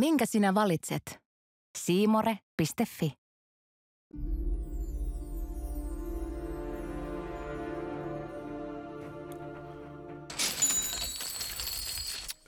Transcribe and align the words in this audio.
Minkä 0.00 0.26
sinä 0.26 0.54
valitset? 0.54 1.20
Siimore.fi 1.78 3.12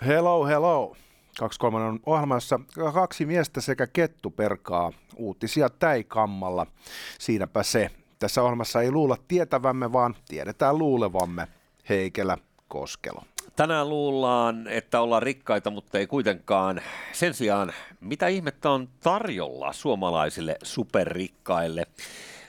Hello, 0.07 0.47
hello. 0.47 0.97
23 1.39 1.89
on 1.89 2.01
ohjelmassa 2.07 2.61
kaksi 2.95 3.27
miestä 3.27 3.61
sekä 3.61 3.87
kettu 3.87 4.31
perkaa 4.31 4.93
uutisia 5.17 5.71
täikammalla. 5.71 6.67
Siinäpä 7.19 7.63
se. 7.63 7.91
Tässä 8.19 8.43
ohjelmassa 8.43 8.83
ei 8.83 8.91
luulla 8.91 9.17
tietävämme, 9.29 9.93
vaan 9.93 10.15
tiedetään 10.29 10.79
luulevamme. 10.79 11.49
Heikelä 11.89 12.39
Koskelo. 12.69 13.23
Tänään 13.57 13.89
luullaan, 13.89 14.67
että 14.67 15.01
ollaan 15.01 15.23
rikkaita, 15.23 15.71
mutta 15.71 15.99
ei 15.99 16.07
kuitenkaan. 16.07 16.81
Sen 17.13 17.35
sijaan, 17.35 17.73
mitä 18.01 18.29
ihmettä 18.29 18.71
on 18.71 18.89
tarjolla 19.03 19.73
suomalaisille 19.73 20.57
superrikkaille? 20.63 21.87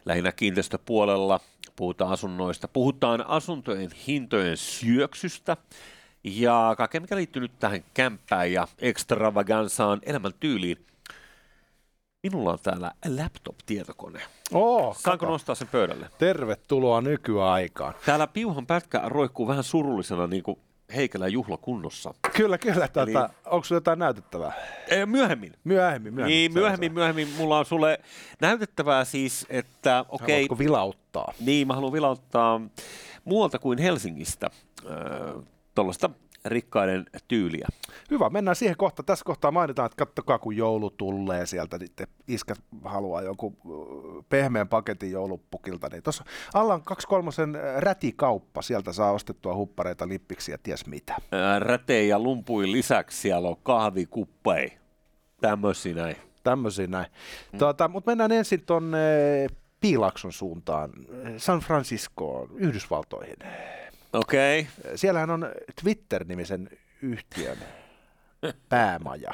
Lähinnä 0.05 0.31
kiinteistöpuolella 0.31 1.39
puhutaan 1.75 2.11
asunnoista, 2.11 2.67
puhutaan 2.67 3.27
asuntojen 3.27 3.89
hintojen 4.07 4.57
syöksystä 4.57 5.57
ja 6.23 6.73
kaikkea, 6.77 7.01
mikä 7.01 7.15
liittyy 7.15 7.41
nyt 7.41 7.59
tähän 7.59 7.83
kämppään 7.93 8.51
ja 8.51 8.67
extravagansaan 8.79 9.99
elämäntyyliin. 10.03 10.85
Minulla 12.23 12.51
on 12.51 12.59
täällä 12.63 12.91
laptop-tietokone. 13.17 14.21
Oh, 14.53 14.97
Saanko 14.97 15.25
kato. 15.25 15.31
nostaa 15.31 15.55
sen 15.55 15.67
pöydälle? 15.67 16.09
Tervetuloa 16.17 17.01
nykyaikaan. 17.01 17.93
Täällä 18.05 18.27
piuhan 18.27 18.65
pätkä 18.65 19.01
roikkuu 19.05 19.47
vähän 19.47 19.63
surullisena 19.63 20.27
niin 20.27 20.43
kuin 20.43 20.59
Heikelän 20.95 21.33
juhlakunnossa. 21.33 22.13
Kyllä, 22.35 22.57
kyllä. 22.57 22.87
Tuota, 22.87 23.01
Eli- 23.01 23.33
Onko 23.45 23.63
sinulla 23.63 23.77
jotain 23.77 23.99
näytettävää? 23.99 24.53
Ee, 24.91 25.05
myöhemmin. 25.05 25.53
Myöhemmin, 25.63 26.13
myöhemmin. 26.13 26.33
Niin, 26.35 26.53
myöhemmin, 26.53 26.89
se. 26.91 26.93
myöhemmin. 26.93 27.27
Mulla 27.37 27.59
on 27.59 27.65
sulle 27.65 27.99
näytettävää 28.41 29.05
siis, 29.05 29.45
että 29.49 30.05
okei, 30.09 30.35
Haluatko 30.35 30.57
vilauttaa? 30.57 31.33
niin 31.39 31.67
mä 31.67 31.73
haluan 31.75 31.93
vilauttaa 31.93 32.61
muualta 33.25 33.59
kuin 33.59 33.79
Helsingistä 33.79 34.49
tuollaista 35.75 36.09
rikkaiden 36.45 37.05
tyyliä. 37.27 37.67
Hyvä, 38.11 38.29
mennään 38.29 38.55
siihen 38.55 38.77
kohta. 38.77 39.03
Tässä 39.03 39.25
kohtaa 39.25 39.51
mainitaan, 39.51 39.85
että 39.85 40.05
kattokaa 40.05 40.39
kun 40.39 40.57
joulu 40.57 40.89
tulee 40.89 41.45
sieltä, 41.45 41.77
niin 41.77 41.91
te 41.95 42.07
iskät 42.27 42.57
haluaa 42.83 43.21
jonkun 43.21 43.57
äh, 43.65 44.25
pehmeän 44.29 44.67
paketin 44.67 45.11
joulupukilta. 45.11 45.89
Niin 45.91 46.03
tuossa 46.03 46.23
alla 46.53 46.73
on 46.73 46.83
kaksi 46.83 47.07
kolmosen 47.07 47.57
rätikauppa, 47.77 48.61
sieltä 48.61 48.93
saa 48.93 49.11
ostettua 49.11 49.55
huppareita, 49.55 50.07
lippiksi 50.07 50.51
ja 50.51 50.57
ties 50.63 50.85
mitä. 50.85 51.15
Ää, 51.31 51.59
Räteen 51.59 52.07
ja 52.07 52.19
lumpuin 52.19 52.71
lisäksi 52.71 53.21
siellä 53.21 53.49
on 53.49 53.57
kahvikuppei. 53.63 54.77
Tämmöisiä 55.41 55.95
näin. 55.95 56.15
Tämmöisiä 56.43 56.87
näin. 56.87 57.07
Mm. 57.53 57.59
Tuota, 57.59 57.87
Mutta 57.87 58.11
mennään 58.11 58.31
ensin 58.31 58.65
tuonne 58.65 58.97
Piilakson 59.79 60.33
suuntaan, 60.33 60.91
San 61.37 61.59
Franciscoon, 61.59 62.49
Yhdysvaltoihin. 62.55 63.35
Okei. 64.13 64.67
Okay. 64.81 64.97
Siellähän 64.97 65.29
on 65.29 65.51
Twitter-nimisen 65.81 66.69
yhtiön 67.01 67.57
päämaja. 68.69 69.33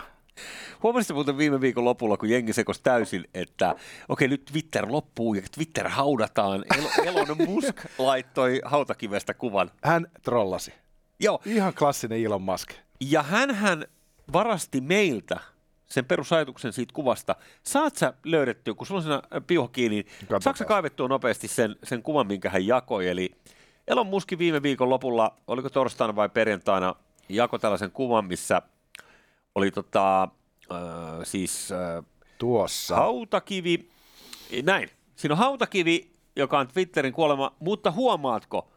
Huomasitko 0.84 1.14
muuten 1.14 1.38
viime 1.38 1.62
viikon 1.62 1.86
lopulla, 1.86 2.18
kun 2.18 2.30
jengi 2.30 2.54
sekosi 2.54 2.84
täysin, 2.84 3.26
että 3.34 3.76
okei, 4.10 4.28
nyt 4.28 4.46
Twitter 4.46 4.86
loppuu 4.92 5.34
ja 5.34 5.42
Twitter 5.56 5.90
haudataan. 5.90 6.66
El- 6.78 7.08
Elon 7.08 7.38
Musk 7.48 7.76
laittoi 7.98 8.62
hautakivestä 8.66 9.34
kuvan. 9.34 9.72
Hän 9.84 10.08
trollasi. 10.22 10.74
Joo, 11.20 11.42
Ihan 11.46 11.74
klassinen 11.74 12.26
Elon 12.26 12.42
Musk. 12.42 12.72
ja 13.02 13.24
hän 13.24 13.86
varasti 14.34 14.82
meiltä 14.82 15.40
sen 15.86 16.06
perusajatuksen 16.06 16.74
siitä 16.74 16.94
kuvasta. 16.94 17.36
Saat 17.64 17.96
sä 17.96 18.14
löydettyä, 18.24 18.74
kun 18.74 18.88
sulla 18.88 19.00
on 19.00 19.04
siinä 19.04 19.22
piuha 19.48 19.68
kiinni, 19.68 20.06
saatko 20.30 20.58
sä 20.58 20.66
kaivettua 20.66 21.08
nopeasti 21.08 21.48
sen, 21.48 21.76
sen 21.84 22.04
kuvan, 22.04 22.28
minkä 22.28 22.50
hän 22.50 22.68
jakoi? 22.68 23.08
Eli 23.08 23.32
Elon 23.90 24.08
Musk 24.08 24.32
viime 24.38 24.64
viikon 24.64 24.90
lopulla, 24.90 25.38
oliko 25.48 25.70
torstaina 25.70 26.16
vai 26.16 26.30
perjantaina, 26.30 26.96
jakoi 27.30 27.60
tällaisen 27.60 27.92
kuvan, 27.92 28.26
missä 28.26 28.62
oli 29.56 29.72
tota, 29.72 30.24
äh, 30.24 30.80
siis 31.24 31.72
äh, 31.72 32.06
Tuossa. 32.38 32.96
hautakivi, 32.96 33.90
näin, 34.64 34.90
siinä 35.16 35.34
on 35.34 35.38
hautakivi, 35.38 36.12
joka 36.36 36.60
on 36.60 36.68
Twitterin 36.68 37.14
kuolema, 37.14 37.52
mutta 37.60 37.92
huomaatko, 37.92 38.68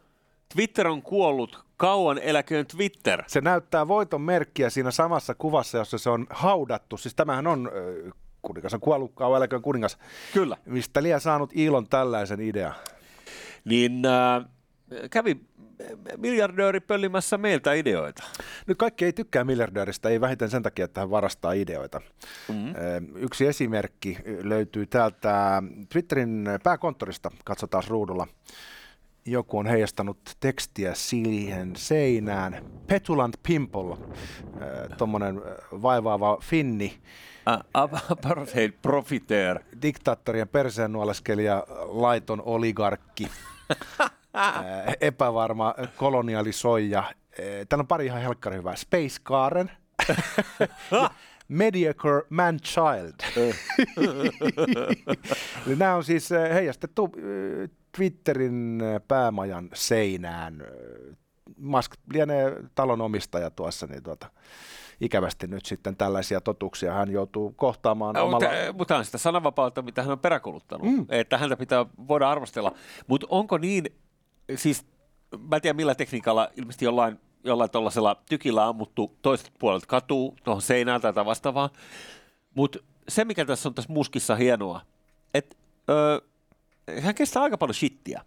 Twitter 0.55 0.89
on 0.89 1.03
kuollut, 1.03 1.65
kauan 1.77 2.19
eläköön 2.19 2.67
Twitter. 2.67 3.23
Se 3.27 3.41
näyttää 3.41 3.89
voiton 3.89 4.21
merkkiä 4.21 4.71
siinä 4.71 4.91
samassa 4.91 5.35
kuvassa, 5.35 5.79
jossa 5.79 5.99
se 5.99 6.11
on 6.11 6.27
haudattu. 6.31 6.97
Siis 6.97 7.15
tämähän 7.15 7.47
on 7.47 7.71
ö, 7.75 8.11
kuningas 8.43 8.75
on 8.75 8.81
kuollut, 8.81 9.13
kauan 9.15 9.37
eläköön 9.37 9.63
kuningas. 9.63 9.99
Kyllä. 10.35 10.57
Mistä 10.67 11.03
liian 11.03 11.21
saanut 11.21 11.51
Ilon 11.55 11.89
tällaisen 11.89 12.41
idean? 12.41 12.75
Niin 13.65 14.07
äh, 14.07 14.45
kävi 15.11 15.41
miljardööri 16.17 16.81
pöllimässä 16.81 17.39
meiltä 17.39 17.73
ideoita. 17.73 18.23
Nyt 18.67 18.79
kaikki 18.79 19.05
ei 19.05 19.13
tykkää 19.13 19.45
miljardööristä, 19.45 20.09
ei 20.09 20.21
vähiten 20.21 20.51
sen 20.51 20.63
takia, 20.63 20.85
että 20.85 21.01
hän 21.01 21.11
varastaa 21.11 21.53
ideoita. 21.53 22.01
Mm-hmm. 22.49 22.69
Ö, 22.69 23.03
Yksi 23.15 23.47
esimerkki 23.47 24.19
löytyy 24.43 24.87
täältä 24.87 25.63
Twitterin 25.89 26.49
pääkonttorista, 26.63 27.31
katsotaan 27.45 27.85
ruudulla. 27.89 28.27
Joku 29.27 29.59
on 29.59 29.67
heijastanut 29.67 30.19
tekstiä 30.41 30.95
siihen 30.95 31.77
seinään. 31.77 32.65
Petulant 32.87 33.37
Pimple, 33.43 33.97
tuommoinen 34.99 35.41
vaivaava 35.83 36.39
finni, 36.43 37.01
Apartheid 38.09 38.73
profiteer. 38.83 39.61
diktaattorien 39.83 40.49
perseen 40.49 40.93
nuoleskelija, 40.93 41.65
laiton 41.87 42.43
oligarkki, 42.45 43.29
epävarma 45.01 45.75
kolonialisoija. 45.97 46.99
Ää, 46.99 47.15
Täällä 47.69 47.83
on 47.83 47.87
pari 47.87 48.07
ihan 48.07 48.23
helkkari 48.23 48.57
hyvää. 48.57 48.77
Space 48.77 49.17
Karen, 49.23 49.71
Mediocre 51.49 52.23
Man 52.31 52.61
Child. 52.61 53.15
Eli 55.67 55.77
nämä 55.77 55.95
on 55.95 56.05
siis 56.05 56.31
heijastettu 56.31 57.11
Twitterin 57.97 58.81
ää, 58.85 59.01
päämajan 59.01 59.69
seinään. 59.75 60.61
Ää, 60.61 60.69
Musk 61.57 61.93
lienee 62.13 62.57
talon 62.75 63.01
omistaja 63.01 63.51
tuossa, 63.51 63.87
niin 63.87 64.03
tuota, 64.03 64.31
ikävästi 65.01 65.47
nyt 65.47 65.67
sitten 65.67 65.97
tällaisia 65.97 66.41
totuuksia 66.41 66.93
hän 66.93 67.11
joutuu 67.11 67.53
kohtaamaan 67.53 68.15
No, 68.15 68.25
omalla... 68.25 68.49
mutta, 68.49 68.73
mutta 68.73 68.97
on 68.97 69.05
sitä 69.05 69.19
sananvapautta, 69.19 69.83
mitä 69.83 70.03
hän 70.03 70.13
on 70.13 70.19
peräkuluttanut, 70.19 70.87
mm. 70.87 71.07
että 71.09 71.39
häntä 71.39 71.57
pitää 71.57 71.87
voida 72.09 72.31
arvostella. 72.31 72.73
Mutta 73.07 73.27
onko 73.31 73.59
niin, 73.59 73.85
siis 74.57 74.87
mä 75.49 75.57
en 75.57 75.63
tiedä 75.63 75.77
millä 75.77 75.95
tekniikalla, 75.95 76.49
ilmeisesti 76.57 76.85
jollain, 76.85 77.21
jollain 77.45 77.71
tuollaisella 77.71 78.23
tykillä 78.29 78.69
ammuttu 78.69 79.17
toiselta 79.23 79.53
puolelta 79.59 79.87
katuu 79.87 80.37
tuohon 80.45 80.63
seinään 80.63 81.01
tai 81.01 81.25
vastaavaa, 81.25 81.71
mutta 82.55 82.79
se 83.09 83.25
mikä 83.25 83.45
tässä 83.45 83.69
on 83.69 83.75
tässä 83.75 83.93
muskissa 83.93 84.37
hienoa, 84.37 84.81
että 85.35 85.57
hän 87.01 87.15
kestää 87.15 87.43
aika 87.43 87.59
paljon 87.59 87.75
shittiä 87.75 88.25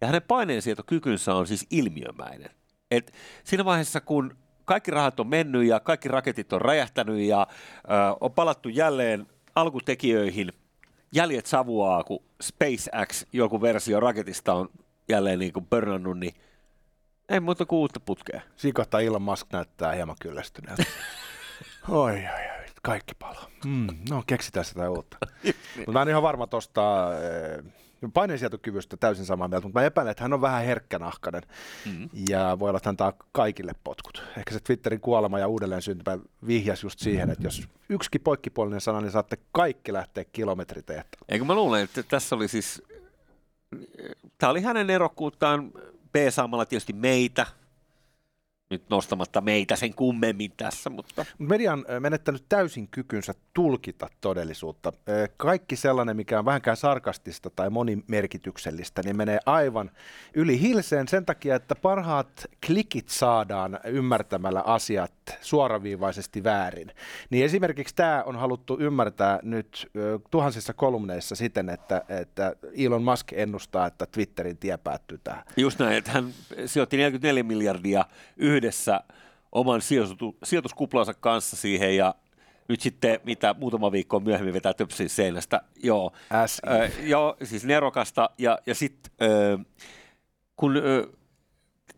ja 0.00 0.06
hänen 0.06 0.22
paineensietokykynsä 0.22 1.34
on 1.34 1.46
siis 1.46 1.66
ilmiömäinen. 1.70 2.50
Et 2.90 3.12
siinä 3.44 3.64
vaiheessa, 3.64 4.00
kun 4.00 4.36
kaikki 4.64 4.90
rahat 4.90 5.20
on 5.20 5.26
mennyt 5.26 5.66
ja 5.66 5.80
kaikki 5.80 6.08
raketit 6.08 6.52
on 6.52 6.60
räjähtänyt 6.60 7.20
ja 7.20 7.46
ö, 7.50 8.16
on 8.20 8.32
palattu 8.32 8.68
jälleen 8.68 9.26
alkutekijöihin, 9.54 10.52
jäljet 11.12 11.46
savuaa, 11.46 12.04
kun 12.04 12.22
SpaceX, 12.42 13.26
joku 13.32 13.60
versio 13.60 14.00
raketista 14.00 14.54
on 14.54 14.68
jälleen 15.08 15.38
niin 15.38 15.52
kuin 15.52 15.66
burnannut, 15.66 16.18
niin 16.18 16.34
ei 17.28 17.40
muuta 17.40 17.66
kuin 17.66 17.78
uutta 17.78 18.00
putkea. 18.00 18.40
Siinä 18.56 18.76
kohtaa 18.76 19.00
Elon 19.00 19.22
Musk 19.22 19.46
näyttää 19.52 19.92
hieman 19.92 20.16
kyllästyneeltä. 20.20 20.82
oi, 21.88 22.12
oi, 22.12 22.20
oi, 22.58 22.64
kaikki 22.82 23.14
palaa. 23.18 23.46
Mm, 23.64 23.86
no, 24.10 24.22
keksitään 24.26 24.64
sitä 24.64 24.90
uutta. 24.90 25.16
mutta 25.76 25.92
mä 25.92 26.02
en 26.02 26.08
ihan 26.08 26.22
varma 26.22 26.46
tuosta 26.46 27.08
paineensietokyvystä 28.14 28.96
täysin 28.96 29.24
samaa 29.26 29.48
mieltä, 29.48 29.66
mutta 29.66 29.80
mä 29.80 29.86
epäilen, 29.86 30.10
että 30.10 30.24
hän 30.24 30.32
on 30.32 30.40
vähän 30.40 30.64
herkkänahkainen 30.64 31.42
Mm. 31.86 32.08
ja 32.28 32.56
voi 32.58 32.68
olla, 32.68 32.76
että 32.76 32.88
hän 32.88 32.92
antaa 32.92 33.12
kaikille 33.32 33.72
potkut. 33.84 34.22
Ehkä 34.38 34.54
se 34.54 34.60
Twitterin 34.60 35.00
kuolema 35.00 35.38
ja 35.38 35.48
uudelleen 35.48 35.82
syntymä 35.82 36.18
vihjas 36.46 36.82
just 36.82 36.98
siihen, 36.98 37.30
että 37.30 37.46
jos 37.46 37.68
yksikin 37.88 38.20
poikkipuolinen 38.20 38.80
sana, 38.80 39.00
niin 39.00 39.10
saatte 39.10 39.38
kaikki 39.52 39.92
lähteä 39.92 40.24
kilometritehtaalle. 40.32 41.26
Eikö 41.28 41.44
mä 41.44 41.54
luulen, 41.54 41.84
että 41.84 42.02
tässä 42.02 42.36
oli 42.36 42.48
siis, 42.48 42.82
tämä 44.38 44.50
oli 44.50 44.60
hänen 44.60 44.90
erokkuuttaan 44.90 45.72
B-saamalla 46.12 46.66
tietysti 46.66 46.92
meitä, 46.92 47.46
nyt 48.74 48.90
nostamatta 48.90 49.40
meitä 49.40 49.76
sen 49.76 49.94
kummemmin 49.94 50.52
tässä, 50.56 50.90
mutta... 50.90 51.26
Media 51.38 51.72
on 51.72 51.84
menettänyt 52.00 52.44
täysin 52.48 52.88
kykynsä 52.88 53.34
tulkita 53.54 54.08
todellisuutta. 54.20 54.92
Kaikki 55.36 55.76
sellainen, 55.76 56.16
mikä 56.16 56.38
on 56.38 56.44
vähänkään 56.44 56.76
sarkastista 56.76 57.50
tai 57.50 57.70
monimerkityksellistä, 57.70 59.02
niin 59.04 59.16
menee 59.16 59.38
aivan 59.46 59.90
yli 60.34 60.60
hilseen 60.60 61.08
sen 61.08 61.26
takia, 61.26 61.56
että 61.56 61.74
parhaat 61.74 62.46
klikit 62.66 63.08
saadaan 63.08 63.80
ymmärtämällä 63.84 64.60
asiat 64.60 65.12
suoraviivaisesti 65.40 66.44
väärin. 66.44 66.90
Niin 67.30 67.44
esimerkiksi 67.44 67.94
tämä 67.94 68.22
on 68.26 68.36
haluttu 68.36 68.76
ymmärtää 68.80 69.38
nyt 69.42 69.90
tuhansissa 70.30 70.74
kolumneissa 70.74 71.34
siten, 71.34 71.68
että, 71.68 72.02
että 72.08 72.56
Elon 72.76 73.02
Musk 73.02 73.32
ennustaa, 73.32 73.86
että 73.86 74.06
Twitterin 74.06 74.56
tie 74.56 74.76
päättyy 74.76 75.20
tähän. 75.24 75.44
Just 75.56 75.78
näin, 75.78 75.96
että 75.96 76.10
hän 76.10 76.28
sijoitti 76.66 76.96
44 76.96 77.42
miljardia 77.42 78.04
yhdessä 78.64 79.00
oman 79.52 79.80
sijoituskuplansa 80.44 81.14
kanssa 81.14 81.56
siihen 81.56 81.96
ja 81.96 82.14
nyt 82.68 82.80
sitten, 82.80 83.20
mitä 83.24 83.54
muutama 83.58 83.92
viikko 83.92 84.20
myöhemmin 84.20 84.54
vetää 84.54 84.74
töpsin 84.74 85.08
seinästä, 85.08 85.60
joo, 85.82 86.12
äh, 86.34 86.92
joo 87.02 87.36
siis 87.42 87.64
nerokasta, 87.64 88.30
ja, 88.38 88.58
ja 88.66 88.74
sitten 88.74 89.12
äh, 89.22 89.66
kun 90.56 90.76
äh, 90.76 90.82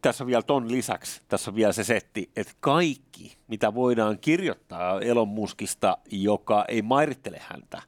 tässä 0.03 0.25
on 0.25 0.29
vielä 0.29 0.43
ton 0.43 0.71
lisäksi, 0.71 1.23
tässä 1.29 1.51
on 1.51 1.55
vielä 1.55 1.73
se 1.73 1.85
setti, 1.85 2.31
että 2.37 2.53
kaikki, 2.61 3.37
mitä 3.49 3.75
voidaan 3.75 4.19
kirjoittaa 4.19 5.01
Elon 5.01 5.29
Muskista, 5.29 5.99
joka 6.11 6.65
ei 6.69 6.83
mairittele 6.83 7.41
häntä, 7.41 7.83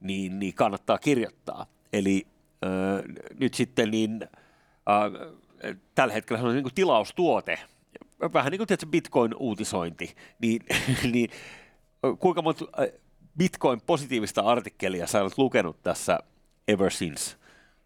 niin, 0.00 0.38
niin 0.38 0.54
kannattaa 0.54 0.98
kirjoittaa. 0.98 1.66
Eli 1.92 2.26
äh, 2.64 2.70
nyt 3.40 3.54
sitten 3.54 3.90
niin, 3.90 4.22
äh, 4.22 5.32
tällä 5.94 6.14
hetkellä 6.14 6.40
se 6.40 6.46
on 6.46 6.54
niin 6.54 6.62
kuin 6.62 6.74
tilaustuote, 6.74 7.58
vähän 8.32 8.50
niin 8.50 8.58
kuin 8.58 8.68
tietysti 8.68 8.90
Bitcoin-uutisointi, 8.90 10.14
niin, 10.40 10.60
niin 11.12 11.30
kuinka 12.18 12.42
monta 12.42 12.64
Bitcoin 13.38 13.80
positiivista 13.80 14.42
artikkelia 14.42 15.06
sä 15.06 15.22
olet 15.22 15.38
lukenut 15.38 15.82
tässä 15.82 16.18
ever 16.68 16.90
since 16.90 17.36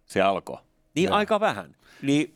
se 0.06 0.22
alkoi? 0.22 0.58
Niin 0.94 1.08
ja. 1.08 1.16
aika 1.16 1.40
vähän. 1.40 1.76
Niin, 2.02 2.34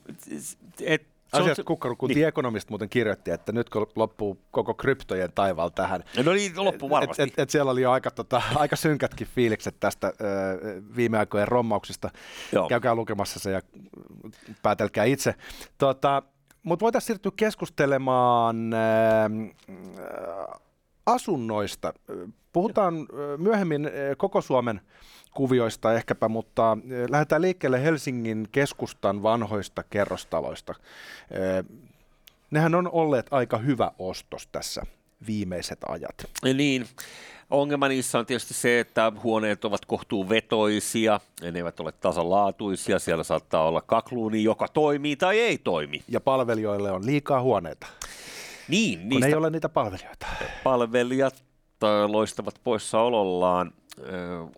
et, 0.80 1.06
Asiat 1.32 1.58
kukkaru, 1.64 1.96
kun 1.96 2.08
niin. 2.08 2.18
The 2.18 2.26
Economist 2.26 2.70
muuten 2.70 2.88
kirjoitti, 2.88 3.30
että 3.30 3.52
nyt 3.52 3.70
kun 3.70 3.86
loppuu 3.96 4.38
koko 4.50 4.74
kryptojen 4.74 5.32
taival 5.32 5.68
tähän. 5.68 6.04
No 6.24 6.32
niin, 6.32 6.52
loppuu 6.56 6.90
varmasti. 6.90 7.22
Et, 7.22 7.28
et, 7.28 7.38
et 7.38 7.50
siellä 7.50 7.70
oli 7.72 7.82
jo 7.82 7.90
aika, 7.90 8.10
tota, 8.10 8.42
aika 8.54 8.76
synkätkin 8.76 9.26
fiilikset 9.26 9.76
tästä 9.80 10.06
ö, 10.06 10.12
viime 10.96 11.18
aikojen 11.18 11.48
rommauksista. 11.48 12.10
Joo. 12.52 12.68
Käykää 12.68 12.94
lukemassa 12.94 13.40
se 13.40 13.50
ja 13.50 13.60
päätelkää 14.62 15.04
itse. 15.04 15.34
Tota, 15.78 16.22
Mutta 16.62 16.82
voitaisiin 16.82 17.06
siirtyä 17.06 17.32
keskustelemaan 17.36 18.72
ö, 18.72 18.76
asunnoista. 21.06 21.92
Puhutaan 22.52 22.94
myöhemmin 23.36 23.90
koko 24.16 24.40
Suomen 24.40 24.80
kuvioista 25.34 25.94
ehkäpä, 25.94 26.28
mutta 26.28 26.78
lähdetään 27.10 27.42
liikkeelle 27.42 27.82
Helsingin 27.82 28.48
keskustan 28.52 29.22
vanhoista 29.22 29.84
kerrostaloista. 29.90 30.74
Nehän 32.50 32.74
on 32.74 32.90
olleet 32.92 33.26
aika 33.30 33.58
hyvä 33.58 33.90
ostos 33.98 34.46
tässä 34.46 34.82
viimeiset 35.26 35.78
ajat. 35.88 36.14
Niin, 36.54 36.86
ongelma 37.50 37.88
niissä 37.88 38.18
on 38.18 38.26
tietysti 38.26 38.54
se, 38.54 38.80
että 38.80 39.12
huoneet 39.22 39.64
ovat 39.64 39.84
kohtuu 39.84 40.28
vetoisia, 40.28 41.20
ne 41.42 41.52
eivät 41.56 41.80
ole 41.80 41.92
tasalaatuisia, 41.92 42.98
siellä 42.98 43.24
saattaa 43.24 43.68
olla 43.68 43.80
kakluuni, 43.80 44.44
joka 44.44 44.68
toimii 44.68 45.16
tai 45.16 45.40
ei 45.40 45.58
toimi. 45.58 46.02
Ja 46.08 46.20
palvelijoille 46.20 46.90
on 46.90 47.06
liikaa 47.06 47.40
huoneita. 47.40 47.86
Niin, 48.68 48.98
kun 48.98 49.08
niistä 49.08 49.26
ei 49.26 49.34
ole 49.34 49.50
niitä 49.50 49.68
palvelijoita. 49.68 50.26
Palvelijat 50.64 51.44
loistavat 52.06 52.54
poissaolollaan. 52.64 53.72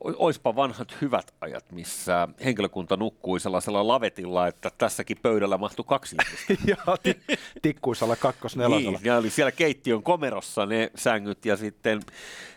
Oispa 0.00 0.56
vanhat 0.56 0.96
hyvät 1.00 1.34
ajat, 1.40 1.72
missä 1.72 2.28
henkilökunta 2.44 2.96
nukkui 2.96 3.40
sellaisella 3.40 3.88
lavetilla, 3.88 4.46
että 4.46 4.70
tässäkin 4.78 5.16
pöydällä 5.22 5.58
mahtui 5.58 5.84
kaksi 5.88 6.16
Joo, 6.66 6.96
t- 7.02 7.40
tikkuisella 7.62 8.16
kakkosnelosella. 8.16 8.98
Niin, 8.98 9.06
ja 9.06 9.16
oli 9.16 9.30
siellä 9.30 9.52
keittiön 9.52 10.02
komerossa 10.02 10.66
ne 10.66 10.90
sängyt 10.94 11.44
ja 11.44 11.56
sitten 11.56 12.00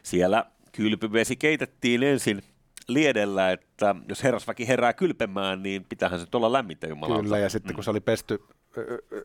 siellä 0.04 0.46
kylpyvesi 0.72 1.36
keitettiin 1.36 2.04
ensin 2.04 2.44
liedellä, 2.88 3.52
että 3.52 3.96
jos 4.10 4.24
herrasväki 4.24 4.68
herää 4.68 4.94
kylpemään, 4.94 5.64
niin 5.64 5.86
pitähän 5.90 6.20
se 6.20 6.28
olla 6.34 6.52
lämmintä 6.52 6.88
jumalauta. 6.88 7.24
Kyllä, 7.24 7.40
ja 7.40 7.50
sitten 7.50 7.76
kun 7.76 7.84
se 7.84 7.90
oli 7.92 8.00
pesty 8.00 8.40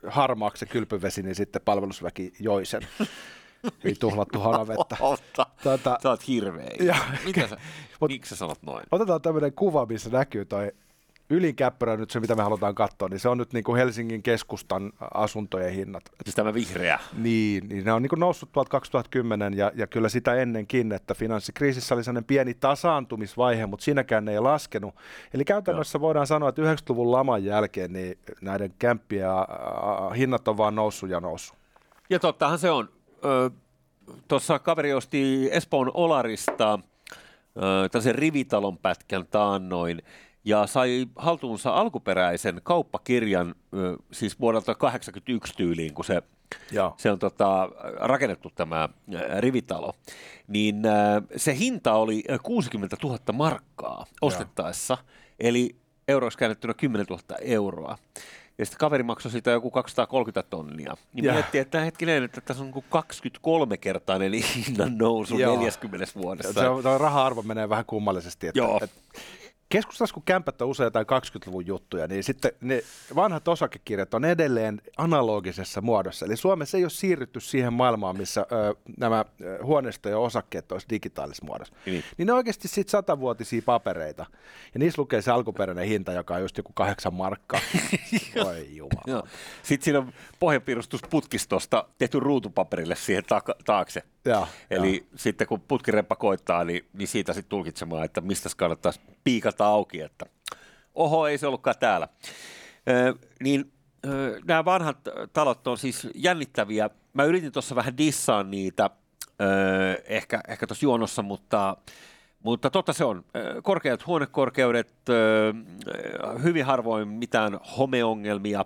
harmaaksi 0.07 0.61
se 0.61 0.67
kylpyvesi, 0.67 1.23
niin 1.23 1.35
sitten 1.35 1.63
palvelusväki 1.65 2.33
joi 2.41 2.67
sen. 2.67 2.83
Ei 3.85 3.95
tuhlattu 3.95 4.41
hanavettä. 4.41 4.97
Tuota, 5.63 5.99
sä 6.03 6.11
oot 6.11 6.29
hirveä. 6.29 6.71
Ja, 6.81 6.97
Mitä 7.25 7.49
sä, 7.49 7.57
miksi 8.09 8.31
sä 8.31 8.37
sanot 8.37 8.63
noin? 8.63 8.85
Otetaan 8.91 9.23
tämmöinen 9.23 9.53
kuva, 9.53 9.87
missä 9.87 10.11
näkyy 10.11 10.45
toi 10.45 10.73
ylinkäppärä 11.31 11.97
nyt 11.97 12.11
se, 12.11 12.21
mitä 12.21 12.35
me 12.35 12.43
halutaan 12.43 12.75
katsoa, 12.75 13.09
niin 13.09 13.21
se 13.21 13.29
on 13.29 13.39
nyt 13.39 13.53
niin 13.53 13.65
kuin 13.65 13.79
Helsingin 13.79 14.23
keskustan 14.23 14.93
asuntojen 15.15 15.73
hinnat. 15.73 16.03
Siis 16.25 16.37
tämä 16.37 16.55
vihreä. 16.55 16.99
Niin, 17.17 17.69
niin 17.69 17.85
ne 17.85 17.93
on 17.93 18.03
niin 18.03 18.11
kuin 18.11 18.21
noussut 18.21 18.53
tuolta 18.53 18.71
2010 18.71 19.57
ja, 19.57 19.73
ja 19.75 19.87
kyllä 19.87 20.09
sitä 20.09 20.35
ennenkin, 20.35 20.93
että 20.93 21.15
finanssikriisissä 21.15 21.95
oli 21.95 22.05
sellainen 22.05 22.25
pieni 22.25 22.55
tasaantumisvaihe, 22.55 23.67
mutta 23.67 23.85
siinäkään 23.85 24.29
ei 24.29 24.41
laskenut. 24.41 24.95
Eli 25.35 25.45
käytännössä 25.45 25.97
Joo. 25.97 26.01
voidaan 26.03 26.27
sanoa, 26.27 26.49
että 26.49 26.63
90-luvun 26.63 27.13
laman 27.13 27.45
jälkeen 27.45 27.93
niin 27.93 28.19
näiden 28.41 28.75
kämppien 28.79 29.29
hinnat 30.17 30.49
on 30.49 30.57
vaan 30.57 30.75
noussut 30.75 31.11
ja 31.11 31.21
noussut. 31.21 31.59
Ja 32.11 32.19
tottahan 32.19 32.59
se 32.59 32.71
on. 32.71 32.98
Tuossa 34.29 34.59
kaveri 34.59 34.93
osti 34.93 35.49
Espoon 35.53 35.91
Olarista 35.95 36.79
tällaisen 37.93 38.15
rivitalon 38.15 38.79
pätkän 38.79 39.27
taannoin, 39.27 40.03
ja 40.45 40.67
sai 40.67 41.07
haltuunsa 41.17 41.71
alkuperäisen 41.71 42.61
kauppakirjan, 42.63 43.55
siis 44.13 44.41
vuodelta 44.41 44.75
1981 44.75 45.55
tyyliin, 45.57 45.95
kun 45.95 46.05
se, 46.05 46.23
se 46.97 47.11
on 47.11 47.19
tota, 47.19 47.69
rakennettu 48.01 48.51
tämä 48.55 48.89
rivitalo, 49.39 49.93
niin 50.49 50.83
se 51.37 51.57
hinta 51.59 51.93
oli 51.93 52.25
60 52.43 52.97
000 53.03 53.19
markkaa 53.33 54.07
ostettaessa, 54.21 54.97
Joo. 55.01 55.15
eli 55.41 55.77
euroiksi 56.09 56.39
käännettynä 56.39 56.75
10 56.75 57.07
000 57.11 57.23
euroa. 57.41 57.99
Ja 58.59 58.65
sitten 58.65 58.79
kaveri 58.79 59.03
maksoi 59.03 59.33
siitä 59.33 59.51
joku 59.51 59.71
230 59.71 60.51
tonnia. 60.51 60.97
Niin 61.13 61.25
ja. 61.25 61.33
miettii, 61.33 61.61
että 61.61 61.81
hetkinen, 61.81 62.25
että 62.25 62.41
tässä 62.41 62.65
on 62.65 62.73
23-kertainen 62.75 64.33
hinnan 64.33 64.99
nousu 64.99 65.39
Joo. 65.39 65.57
40 65.57 66.07
vuodessa. 66.15 66.53
Se 66.53 66.69
on, 66.69 67.01
raha-arvo 67.01 67.43
menee 67.43 67.69
vähän 67.69 67.85
kummallisesti. 67.85 68.47
Että, 68.47 68.59
Joo. 68.59 68.81
Että 68.83 69.01
Keskustassa, 69.69 70.15
kun 70.15 70.23
kämpät 70.27 70.63
on 70.63 70.69
usein 70.69 70.87
jotain 70.87 71.07
20-luvun 71.07 71.67
juttuja, 71.67 72.07
niin 72.07 72.25
sitten 72.25 72.53
ne 72.61 72.83
vanhat 73.15 73.49
osakekirjat 73.49 74.15
on 74.15 74.25
edelleen 74.25 74.83
analogisessa 74.97 75.81
muodossa. 75.81 76.27
Eli 76.27 76.37
Suomessa 76.37 76.77
ei 76.77 76.85
ole 76.85 76.91
siirrytty 76.91 77.41
siihen 77.41 77.73
maailmaan, 77.73 78.17
missä 78.17 78.41
ö, 78.53 78.75
nämä 78.99 79.25
huoneisto- 79.63 80.09
ja 80.09 80.19
osakkeet 80.19 80.73
olisi 80.73 80.87
digitaalisessa 80.91 81.45
muodossa. 81.47 81.75
Niin. 81.87 82.05
niin 82.19 82.27
ne 82.27 82.33
on 82.33 82.37
oikeasti 82.37 82.69
sitten 82.69 82.91
satavuotisia 82.91 83.63
papereita. 83.65 84.27
Ja 84.75 84.79
niissä 84.81 85.03
lukee 85.03 85.23
se 85.23 85.31
alkuperäinen 85.31 85.87
hinta, 85.87 86.13
joka 86.13 86.35
on 86.35 86.41
just 86.43 86.57
joku 86.57 86.73
kahdeksan 86.75 87.15
markkaa. 87.15 87.61
Oi 88.47 88.77
jumala. 88.77 89.29
Sitten 89.63 89.85
siinä 89.85 89.99
on 89.99 90.13
pohjanpiirustusputkistosta 90.39 91.85
tehty 91.99 92.21
ruutupaperille 92.21 92.97
siihen 92.97 93.25
ta- 93.29 93.43
taakse. 93.65 94.03
Ja, 94.29 94.47
Eli 94.71 95.07
ja. 95.13 95.19
sitten 95.19 95.47
kun 95.47 95.61
putkireppa 95.61 96.17
koittaa, 96.17 96.65
niin, 96.65 96.89
niin 96.93 97.09
siitä 97.09 97.33
sitten 97.33 97.49
tulkitsemaan, 97.49 98.05
että 98.05 98.21
mistä 98.21 98.49
kannattaisi 98.57 99.01
piikata 99.25 99.67
auki, 99.67 100.01
että 100.01 100.27
oho, 100.95 101.27
ei 101.27 101.39
se 101.39 101.47
ollutkaan 101.47 101.77
täällä. 101.81 102.09
Ö, 102.89 103.15
niin 103.43 103.73
ö, 104.07 104.41
nämä 104.47 104.65
vanhat 104.65 104.99
talot 105.33 105.67
on 105.67 105.79
siis 105.79 106.09
jännittäviä. 106.15 106.91
Mä 107.13 107.25
yritin 107.25 107.53
tuossa 107.53 107.75
vähän 107.75 107.99
dissaa 107.99 108.43
niitä 108.43 108.91
ö, 109.41 110.03
ehkä, 110.05 110.41
ehkä 110.49 110.67
tuossa 110.67 110.85
juonossa, 110.85 111.23
mutta, 111.23 111.77
mutta 112.43 112.71
totta 112.71 112.93
se 112.93 113.05
on. 113.05 113.25
Korkeat 113.63 114.07
huonekorkeudet, 114.07 114.93
hyvin 116.43 116.65
harvoin 116.65 117.09
mitään 117.09 117.61
homeongelmia. 117.79 118.65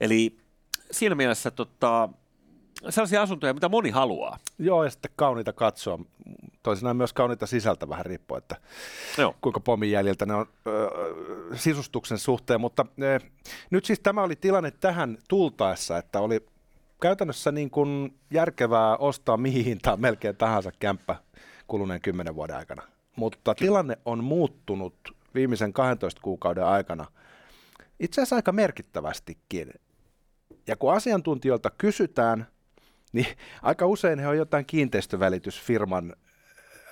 Eli 0.00 0.36
siinä 0.90 1.14
mielessä 1.14 1.50
tota, 1.50 2.08
sellaisia 2.88 3.22
asuntoja, 3.22 3.54
mitä 3.54 3.68
moni 3.68 3.90
haluaa. 3.90 4.38
Joo, 4.58 4.84
ja 4.84 4.90
sitten 4.90 5.10
kauniita 5.16 5.52
katsoa. 5.52 5.98
Toisinaan 6.62 6.96
myös 6.96 7.12
kauniita 7.12 7.46
sisältä 7.46 7.88
vähän 7.88 8.06
riippuu, 8.06 8.36
että 8.36 8.56
Joo. 9.18 9.34
kuinka 9.40 9.60
pomin 9.60 9.90
jäljiltä 9.90 10.26
ne 10.26 10.34
on 10.34 10.46
ö, 10.66 10.90
sisustuksen 11.54 12.18
suhteen. 12.18 12.60
Mutta 12.60 12.86
ö, 13.02 13.20
nyt 13.70 13.84
siis 13.84 14.00
tämä 14.00 14.22
oli 14.22 14.36
tilanne 14.36 14.70
tähän 14.70 15.18
tultaessa, 15.28 15.98
että 15.98 16.20
oli 16.20 16.46
käytännössä 17.00 17.52
niin 17.52 17.70
kuin 17.70 18.18
järkevää 18.30 18.96
ostaa 18.96 19.36
mihin 19.36 19.64
hintaan 19.64 20.00
melkein 20.00 20.36
tahansa 20.36 20.72
kämppä 20.78 21.16
kuluneen 21.66 22.00
kymmenen 22.00 22.34
vuoden 22.34 22.56
aikana. 22.56 22.82
Mutta 23.16 23.54
tilanne 23.54 23.98
on 24.04 24.24
muuttunut 24.24 24.94
viimeisen 25.34 25.72
12 25.72 26.20
kuukauden 26.20 26.64
aikana 26.64 27.06
itse 28.00 28.20
asiassa 28.20 28.36
aika 28.36 28.52
merkittävästikin. 28.52 29.70
Ja 30.66 30.76
kun 30.76 30.92
asiantuntijoilta 30.92 31.70
kysytään, 31.70 32.46
niin 33.12 33.26
aika 33.62 33.86
usein 33.86 34.18
he 34.18 34.28
on 34.28 34.36
jotain 34.36 34.66
kiinteistövälitysfirman 34.66 36.14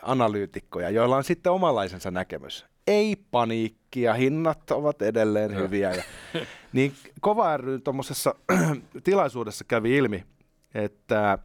analyytikkoja, 0.03 0.91
joilla 0.91 1.17
on 1.17 1.25
sitten 1.25 1.53
omanlaisensa 1.53 2.11
näkemys. 2.11 2.67
Ei 2.87 3.17
paniikkia, 3.31 4.15
hinnat 4.15 4.71
ovat 4.71 5.03
edelleen 5.03 5.55
hyviä. 5.55 5.93
Ja, 5.93 6.03
niin 6.73 6.93
Kova 7.21 7.57
ry 7.57 7.81
tuommoisessa 7.81 8.35
tilaisuudessa 9.05 9.65
kävi 9.65 9.97
ilmi, 9.97 10.25
että 10.75 11.39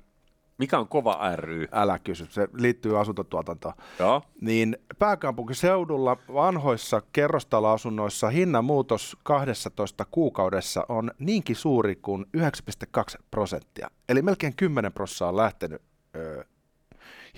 Mikä 0.62 0.80
on 0.80 0.88
kova 0.88 1.36
ry? 1.36 1.68
älä 1.72 2.00
kysy, 2.00 2.28
se 2.30 2.48
liittyy 2.54 3.00
asuntotuotantoon. 3.00 3.74
Joo. 4.00 4.22
Niin 4.42 4.78
pääkaupunkiseudulla 5.00 6.18
vanhoissa 6.34 7.02
kerrostaloasunnoissa 7.12 8.30
hinnan 8.30 8.66
muutos 8.66 9.18
12 9.24 10.06
kuukaudessa 10.12 10.86
on 10.90 11.12
niinkin 11.20 11.56
suuri 11.56 11.96
kuin 11.96 12.26
9,2 12.38 13.22
prosenttia. 13.32 13.92
Eli 14.10 14.22
melkein 14.22 14.56
10 14.56 14.94
prosenttia 14.94 15.28
on 15.28 15.38
lähtenyt 15.38 15.82
ö, 16.16 16.46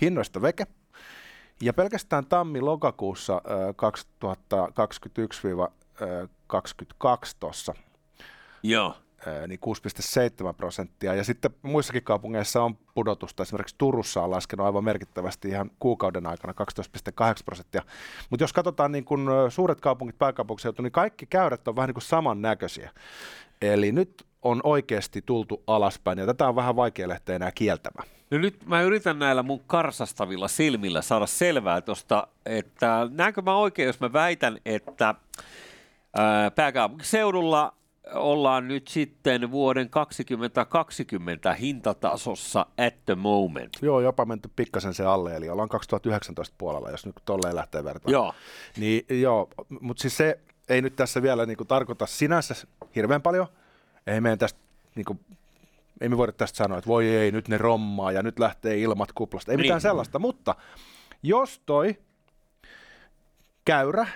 hinnoista 0.00 0.42
veke. 0.42 0.66
Ja 1.62 1.72
pelkästään 1.72 2.26
tammi-lokakuussa 2.26 3.42
ö, 3.46 3.74
2021-2022 6.04 7.36
tuossa 7.40 7.74
Joo. 8.62 8.94
Niin 9.48 9.60
6,7 10.48 10.54
prosenttia. 10.56 11.14
Ja 11.14 11.24
sitten 11.24 11.50
muissakin 11.62 12.02
kaupungeissa 12.02 12.62
on 12.62 12.78
pudotusta. 12.94 13.42
Esimerkiksi 13.42 13.74
Turussa 13.78 14.22
on 14.22 14.30
laskenut 14.30 14.66
aivan 14.66 14.84
merkittävästi 14.84 15.48
ihan 15.48 15.70
kuukauden 15.78 16.26
aikana 16.26 16.52
12,8 16.52 17.42
prosenttia. 17.44 17.82
Mutta 18.30 18.44
jos 18.44 18.52
katsotaan 18.52 18.92
niin 18.92 19.04
kun 19.04 19.30
suuret 19.48 19.80
kaupungit, 19.80 20.18
pääkaupunkiseutu, 20.18 20.82
niin 20.82 20.92
kaikki 20.92 21.26
käyrät 21.26 21.68
on 21.68 21.76
vähän 21.76 21.88
niin 21.88 21.94
kuin 21.94 22.02
samannäköisiä. 22.02 22.90
Eli 23.62 23.92
nyt 23.92 24.26
on 24.42 24.60
oikeasti 24.64 25.22
tultu 25.22 25.62
alaspäin, 25.66 26.18
ja 26.18 26.26
tätä 26.26 26.48
on 26.48 26.56
vähän 26.56 26.76
vaikea 26.76 27.08
lähteä 27.08 27.36
enää 27.36 27.52
kieltämään. 27.52 28.08
No 28.30 28.38
nyt 28.38 28.66
mä 28.66 28.82
yritän 28.82 29.18
näillä 29.18 29.42
mun 29.42 29.60
karsastavilla 29.66 30.48
silmillä 30.48 31.02
saada 31.02 31.26
selvää 31.26 31.80
tuosta, 31.80 32.26
että 32.46 33.08
näenkö 33.10 33.42
mä 33.42 33.56
oikein, 33.56 33.86
jos 33.86 34.00
mä 34.00 34.12
väitän, 34.12 34.58
että 34.66 35.14
ää, 36.16 36.50
pääkaupunkiseudulla 36.50 37.74
ollaan 38.14 38.68
nyt 38.68 38.88
sitten 38.88 39.50
vuoden 39.50 39.90
2020 39.90 41.54
hintatasossa 41.54 42.66
at 42.86 42.94
the 43.06 43.14
moment. 43.14 43.72
Joo, 43.82 44.00
jopa 44.00 44.24
menty 44.24 44.50
pikkasen 44.56 44.94
se 44.94 45.04
alle, 45.04 45.36
eli 45.36 45.48
ollaan 45.48 45.68
2019 45.68 46.54
puolella, 46.58 46.90
jos 46.90 47.06
nyt 47.06 47.14
tolleen 47.24 47.56
lähtee 47.56 47.84
vertaan. 47.84 48.12
Joo. 48.12 48.34
Niin 48.76 49.20
joo, 49.20 49.48
mutta 49.80 50.00
siis 50.00 50.16
se 50.16 50.38
ei 50.68 50.82
nyt 50.82 50.96
tässä 50.96 51.22
vielä 51.22 51.46
niinku 51.46 51.64
tarkoita 51.64 52.06
sinänsä 52.06 52.54
hirveän 52.96 53.22
paljon. 53.22 53.46
Ei 54.06 54.20
meidän 54.20 54.38
tästä, 54.38 54.60
niinku, 54.94 55.16
ei 56.00 56.08
me 56.08 56.16
voida 56.16 56.32
tästä 56.32 56.56
sanoa, 56.56 56.78
että 56.78 56.88
voi 56.88 57.08
ei, 57.08 57.32
nyt 57.32 57.48
ne 57.48 57.58
rommaa 57.58 58.12
ja 58.12 58.22
nyt 58.22 58.38
lähtee 58.38 58.78
ilmat 58.78 59.12
kuplasta. 59.12 59.52
Ei 59.52 59.56
mitään 59.56 59.76
Niin. 59.76 59.80
sellaista, 59.82 60.18
mutta 60.18 60.54
jos 61.22 61.62
toi 61.66 61.96
käyrä 63.64 64.06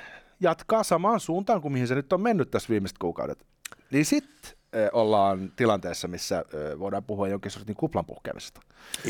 jatkaa 0.40 0.82
samaan 0.82 1.20
suuntaan 1.20 1.60
kuin 1.62 1.72
mihin 1.72 1.88
se 1.88 1.94
nyt 1.94 2.12
on 2.12 2.20
mennyt 2.20 2.50
tässä 2.50 2.68
viimeiset 2.68 2.98
kuukaudet, 2.98 3.46
niin 3.90 4.04
sitten 4.04 4.52
ollaan 4.92 5.52
tilanteessa, 5.56 6.08
missä 6.08 6.44
voidaan 6.78 7.04
puhua 7.04 7.28
jonkin 7.28 7.50
sortin 7.50 7.76
kuplan 7.76 8.04
puhkeamisesta. 8.04 8.60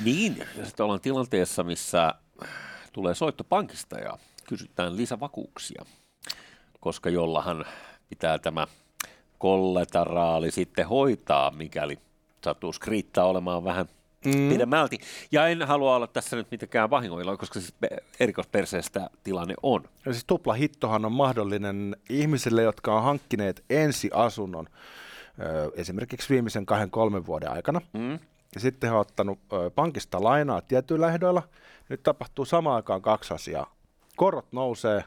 Niin, 0.05 0.39
ja 0.57 0.67
sitten 0.67 0.85
ollaan 0.85 1.01
tilanteessa, 1.01 1.65
missä 1.65 2.15
tulee 2.93 3.15
soitto 3.15 3.45
pankista 3.45 3.99
ja 3.99 4.19
kysytään 4.49 4.97
lisävakuuksia, 4.97 5.85
koska 6.81 7.11
jollahan 7.11 7.65
pitää 8.09 8.39
tämä 8.39 8.67
kolletaraali 9.39 10.51
sitten 10.51 10.89
hoitaa, 10.89 11.51
mikäli 11.51 11.99
sattuu 12.45 12.73
skriittaa 12.73 13.25
olemaan 13.25 13.65
vähän 13.65 13.89
mm. 14.25 14.49
pidemmälti. 14.49 14.99
Ja 15.33 15.49
en 15.49 15.63
halua 15.63 15.97
olla 15.97 16.07
tässä 16.07 16.37
nyt 16.37 16.51
mitenkään 16.51 16.91
vahingoilla, 16.91 17.37
koska 17.37 17.61
siis 17.61 17.73
pe- 17.81 18.03
erikoisperseestä 18.21 19.11
tilanne 19.25 19.55
on. 19.63 19.85
Ja 20.07 20.13
siis 20.13 20.25
tuplahittohan 20.25 21.05
on 21.05 21.13
mahdollinen 21.13 21.97
ihmisille, 22.11 22.63
jotka 22.63 22.97
on 22.97 23.03
hankkineet 23.03 23.65
ensiasunnon 23.71 24.67
esimerkiksi 25.75 26.29
viimeisen 26.29 26.67
kahden 26.67 26.91
kolmen 26.91 27.27
vuoden 27.27 27.53
aikana. 27.53 27.81
Mm. 27.93 28.19
Ja 28.55 28.61
sitten 28.61 28.91
he 28.91 28.95
on 28.95 29.01
ottanut 29.01 29.39
pankista 29.75 30.23
lainaa 30.23 30.61
tietyillä 30.61 31.09
ehdoilla. 31.09 31.43
Nyt 31.89 32.03
tapahtuu 32.03 32.45
samaan 32.45 32.77
aikaan 32.77 33.03
kaksi 33.03 33.35
asiaa. 33.35 33.75
Korot 34.17 34.53
nousee 34.53 35.05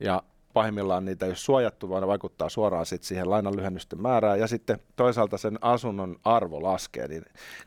ja 0.00 0.22
pahimmillaan 0.58 1.04
niitä 1.04 1.26
ei 1.26 1.30
ole 1.30 1.36
suojattu, 1.36 1.88
vaan 1.88 2.02
ne 2.02 2.06
vaikuttaa 2.06 2.48
suoraan 2.48 2.86
sit 2.86 3.02
siihen 3.02 3.30
lainan 3.30 3.56
lyhennysten 3.56 4.02
määrään. 4.02 4.40
Ja 4.40 4.46
sitten 4.46 4.78
toisaalta 4.96 5.38
sen 5.38 5.58
asunnon 5.60 6.16
arvo 6.24 6.62
laskee. 6.62 7.08
Niin 7.08 7.24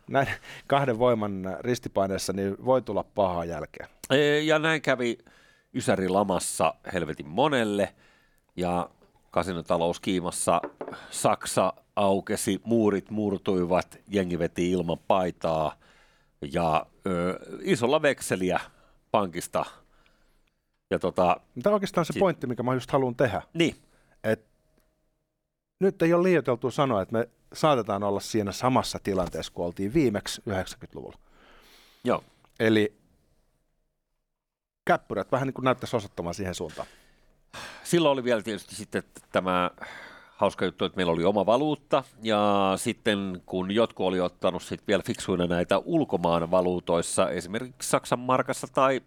näin 0.07 0.27
kahden 0.67 0.99
voiman 0.99 1.57
ristipaineessa 1.59 2.33
niin 2.33 2.65
voi 2.65 2.81
tulla 2.81 3.03
pahaa 3.03 3.45
jälkeä. 3.45 3.87
E, 4.09 4.39
Ja 4.39 4.59
näin 4.59 4.81
kävi 4.81 5.17
Ysäri 5.73 6.09
lamassa 6.09 6.73
helvetin 6.93 7.27
monelle 7.27 7.93
ja 8.55 8.89
kasinotalouskiimassa 9.31 10.61
Saksa 11.11 11.73
aukesi, 11.95 12.61
muurit 12.63 13.09
murtuivat, 13.09 13.99
jengi 14.07 14.39
veti 14.39 14.71
ilman 14.71 14.97
paitaa 15.07 15.75
ja 16.41 16.85
ö, 17.07 17.39
isolla 17.61 18.01
vekseliä 18.01 18.59
pankista. 19.11 19.65
Ja 20.91 20.99
tota, 20.99 21.37
Tämä 21.63 21.71
on 21.71 21.73
oikeastaan 21.73 22.05
se 22.05 22.13
Si- 22.13 22.19
pointti, 22.19 22.47
mikä 22.47 22.63
mä 22.63 22.73
just 22.73 22.91
haluan 22.91 23.15
tehdä. 23.15 23.41
niin, 23.53 23.75
Et 24.23 24.45
nyt 25.79 26.01
ei 26.01 26.13
ole 26.13 26.23
liioiteltu 26.23 26.71
sanoa, 26.71 27.01
että 27.01 27.13
me 27.13 27.29
saatetaan 27.53 28.03
olla 28.03 28.19
siinä 28.19 28.51
samassa 28.51 28.99
tilanteessa 29.03 29.51
kuin 29.53 29.65
oltiin 29.65 29.93
viimeksi 29.93 30.41
90-luvulla. 30.49 31.17
joo. 32.03 32.23
Eli 32.59 32.97
käppyrät 34.85 35.31
vähän 35.31 35.47
niin 35.47 35.53
kuin 35.53 35.63
näyttäisi 35.65 35.95
osoittamaan 35.95 36.33
siihen 36.33 36.55
suuntaan. 36.55 36.87
Silloin 37.83 38.13
oli 38.13 38.23
vielä 38.23 38.41
tietysti 38.41 38.75
sitten 38.75 39.03
tämä 39.31 39.71
hauska 40.41 40.65
juttu, 40.65 40.85
että 40.85 40.95
meillä 40.95 41.11
oli 41.13 41.23
oma 41.23 41.45
valuutta, 41.45 42.03
ja 42.23 42.73
sitten 42.75 43.41
kun 43.45 43.71
jotkut 43.71 44.05
oli 44.05 44.19
ottanut 44.19 44.63
sitten 44.63 44.87
vielä 44.87 45.03
fiksuina 45.05 45.45
näitä 45.47 45.77
ulkomaan 45.77 46.51
valuutoissa, 46.51 47.29
esimerkiksi 47.29 47.89
Saksan 47.89 48.19
markassa 48.19 48.67
tai 48.73 49.01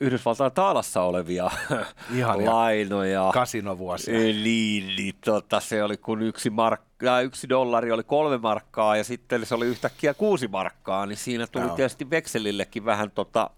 Yhdysvaltain 0.00 0.52
taalassa 0.52 1.02
olevia 1.02 1.50
Ihania. 2.16 2.50
lainoja, 2.54 3.30
Kasinovuosia. 3.34 4.14
Eli 4.14 4.84
niin, 4.96 5.14
tota, 5.24 5.60
se 5.60 5.84
oli 5.84 5.96
kun 5.96 6.22
yksi, 6.22 6.50
mark- 6.50 7.06
äh, 7.08 7.24
yksi 7.24 7.48
dollari 7.48 7.92
oli 7.92 8.02
kolme 8.04 8.38
markkaa 8.38 8.96
ja 8.96 9.04
sitten 9.04 9.46
se 9.46 9.54
oli 9.54 9.66
yhtäkkiä 9.66 10.14
kuusi 10.14 10.48
markkaa, 10.48 11.06
niin 11.06 11.16
siinä 11.16 11.46
tuli 11.46 11.64
Joo. 11.64 11.76
tietysti 11.76 12.10
vekselillekin 12.10 12.84
vähän 12.84 13.10
tota, 13.10 13.50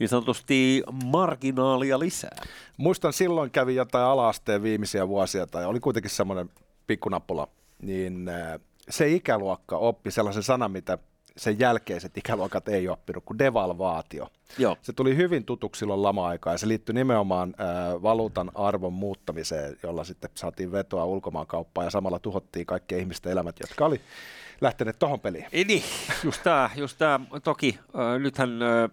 niin 0.00 0.08
sanotusti 0.08 0.82
marginaalia 1.04 1.98
lisää. 1.98 2.36
Muistan 2.76 3.12
silloin 3.12 3.50
kävi 3.50 3.74
jotain 3.74 4.04
ala-asteen 4.04 4.62
viimeisiä 4.62 5.08
vuosia, 5.08 5.46
tai 5.46 5.66
oli 5.66 5.80
kuitenkin 5.80 6.10
semmoinen 6.10 6.50
pikkunappula, 6.86 7.48
niin 7.82 8.28
äh, 8.28 8.60
se 8.90 9.08
ikäluokka 9.08 9.76
oppi 9.76 10.10
sellaisen 10.10 10.42
sanan, 10.42 10.70
mitä 10.70 10.98
sen 11.38 11.58
jälkeiset 11.58 12.18
ikäluokat 12.18 12.68
ei 12.68 12.88
oppinut, 12.88 13.24
kuin 13.24 13.38
devalvaatio. 13.38 14.28
Joo. 14.58 14.76
Se 14.82 14.92
tuli 14.92 15.16
hyvin 15.16 15.44
tutuksi 15.44 15.78
silloin 15.78 16.02
lama-aikaa 16.02 16.54
ja 16.54 16.58
se 16.58 16.68
liittyi 16.68 16.94
nimenomaan 16.94 17.54
äh, 17.60 18.02
valuutan 18.02 18.50
arvon 18.54 18.92
muuttamiseen, 18.92 19.76
jolla 19.82 20.04
sitten 20.04 20.30
saatiin 20.34 20.72
vetoa 20.72 21.04
ulkomaankauppaan 21.04 21.84
ja 21.84 21.90
samalla 21.90 22.18
tuhottiin 22.18 22.66
kaikkien 22.66 23.00
ihmisten 23.00 23.32
elämät, 23.32 23.56
jotka 23.60 23.86
oli 23.86 24.00
lähteneet 24.60 24.98
tohon 24.98 25.20
peliin. 25.20 25.46
Ei 25.52 25.64
niin, 25.64 25.82
just 26.24 26.42
tämä, 26.42 26.70
just 26.76 26.98
tää. 26.98 27.20
toki 27.44 27.78
äh, 27.78 28.20
nythän 28.20 28.62
äh, 28.62 28.90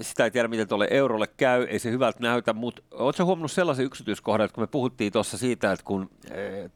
sitä 0.00 0.24
ei 0.24 0.30
tiedä, 0.30 0.48
miten 0.48 0.68
tuolle 0.68 0.88
eurolle 0.90 1.26
käy, 1.26 1.62
ei 1.62 1.78
se 1.78 1.90
hyvältä 1.90 2.18
näytä, 2.20 2.52
mutta 2.52 2.82
oletko 2.90 3.24
huomannut 3.24 3.52
sellaisen 3.52 3.86
yksityiskohdan, 3.86 4.44
että 4.44 4.54
kun 4.54 4.62
me 4.62 4.66
puhuttiin 4.66 5.12
tuossa 5.12 5.38
siitä, 5.38 5.72
että 5.72 5.84
kun 5.84 6.10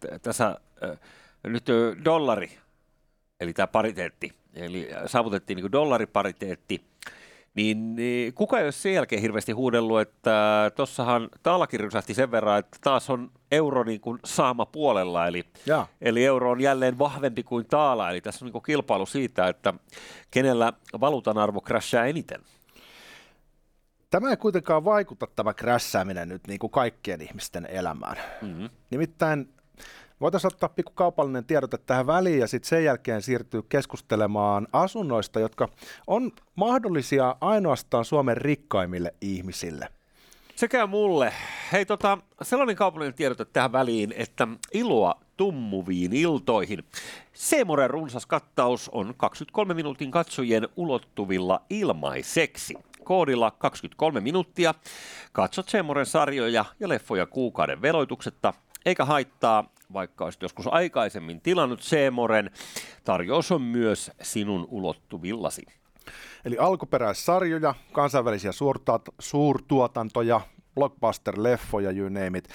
t- 0.01 0.23
tässä 0.23 0.57
äh, 0.85 0.99
nyt 1.45 1.69
äh, 1.69 2.05
dollari, 2.05 2.59
eli 3.41 3.53
tämä 3.53 3.67
pariteetti, 3.67 4.33
eli 4.55 4.89
saavutettiin 5.07 5.57
niin 5.57 5.73
dollaripariteetti, 5.73 6.85
niin 7.55 7.97
kuka 8.35 8.59
ei 8.59 8.65
ole 8.65 8.73
sen 8.73 8.95
jälkeen 8.95 9.23
hirveästi 9.23 9.53
huudellut, 9.53 10.01
että 10.01 10.71
tuossahan 10.77 11.29
taallakin 11.43 11.81
rysähti 11.81 12.15
sen 12.15 12.31
verran, 12.31 12.59
että 12.59 12.79
taas 12.81 13.11
on 13.11 13.31
euro 13.53 13.85
niin 13.85 14.01
kuin 14.01 14.19
saama 14.25 14.67
puolella, 14.67 15.27
eli. 15.27 15.45
Eli 16.01 16.25
euro 16.25 16.51
on 16.51 16.61
jälleen 16.61 16.99
vahvempi 16.99 17.43
kuin 17.43 17.67
taala, 17.67 18.11
eli 18.11 18.21
tässä 18.21 18.45
on 18.45 18.51
niin 18.53 18.63
kilpailu 18.63 19.07
siitä, 19.07 19.49
että 19.49 19.75
kenellä 20.31 20.73
valuutan 21.01 21.39
arvo 21.39 21.61
crashaa 21.61 22.07
eniten. 22.07 22.41
Tämä 24.11 24.31
ei 24.31 24.37
kuitenkaan 24.37 24.85
vaikuta 24.85 25.27
tämä 25.37 25.55
krässääminen 25.55 26.29
nyt 26.29 26.47
niin 26.47 26.59
kuin 26.59 26.71
kaikkien 26.71 27.21
ihmisten 27.21 27.67
elämään. 27.67 28.17
Mm-hmm. 28.43 28.71
Nimittäin 28.91 29.49
voitaisiin 30.21 30.53
ottaa 30.53 30.69
pikku 30.69 30.93
kaupallinen 30.95 31.45
tiedote 31.45 31.79
tähän 31.79 32.07
väliin 32.07 32.39
ja 32.39 32.47
sitten 32.47 32.69
sen 32.69 32.85
jälkeen 32.85 33.23
siirtyä 33.23 33.63
keskustelemaan 33.69 34.69
asunnoista, 34.73 35.41
jotka 35.41 35.69
on 36.07 36.31
mahdollisia 36.55 37.37
ainoastaan 37.41 38.05
Suomen 38.05 38.37
rikkaimmille 38.37 39.15
ihmisille. 39.21 39.89
Sekä 40.57 40.87
mulle. 40.87 41.33
Hei, 41.73 41.87
tota, 41.87 42.19
sellainen 42.43 42.77
kaupallinen 42.77 43.15
tiedote 43.15 43.45
tähän 43.45 43.73
väliin, 43.73 44.15
että 44.17 44.49
iloa 44.73 45.15
tummuviin 45.37 46.13
iltoihin. 46.13 46.85
Seemoren 47.33 47.91
runsas 47.91 48.27
kattaus 48.27 48.89
on 48.89 49.15
23 49.17 49.75
minuutin 49.75 50.11
katsojien 50.11 50.69
ulottuvilla 50.77 51.63
ilmaiseksi. 51.71 52.75
Koodilla 53.09 53.51
23 53.51 54.21
minuuttia 54.21 54.75
katsot 55.33 55.69
Seemoren 55.69 56.07
sarjoja 56.07 56.65
ja 56.81 56.89
leffoja 56.89 57.27
kuukauden 57.27 57.83
veloituksetta, 57.83 58.55
eikä 58.87 59.05
haittaa, 59.05 59.65
vaikka 59.93 60.25
olisit 60.25 60.43
joskus 60.43 60.67
aikaisemmin 60.67 61.41
tilannut 61.41 61.83
Seemoren. 61.83 62.51
Tarjous 63.05 63.53
on 63.53 63.63
myös 63.63 64.11
sinun 64.23 64.67
ulottuvillasi. 64.71 65.67
Eli 66.45 66.59
alkuperäissarjoja, 66.59 67.75
kansainvälisiä 67.93 68.51
suurtuotantoja, 69.19 70.41
blockbuster-leffoja, 70.79 71.99
you 71.99 72.09
name 72.09 72.39
it. 72.39 72.49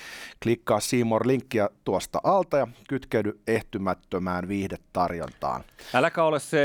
Klikkaa 0.44 0.80
Seymour-linkkiä 0.80 1.70
tuosta 1.84 2.20
alta 2.24 2.58
ja 2.58 2.68
kytkeydy 2.88 3.39
ehtymättömään 3.48 4.48
viihdetarjontaan. 4.48 5.63
Äläkä 5.94 6.24
ole 6.24 6.39
se 6.39 6.60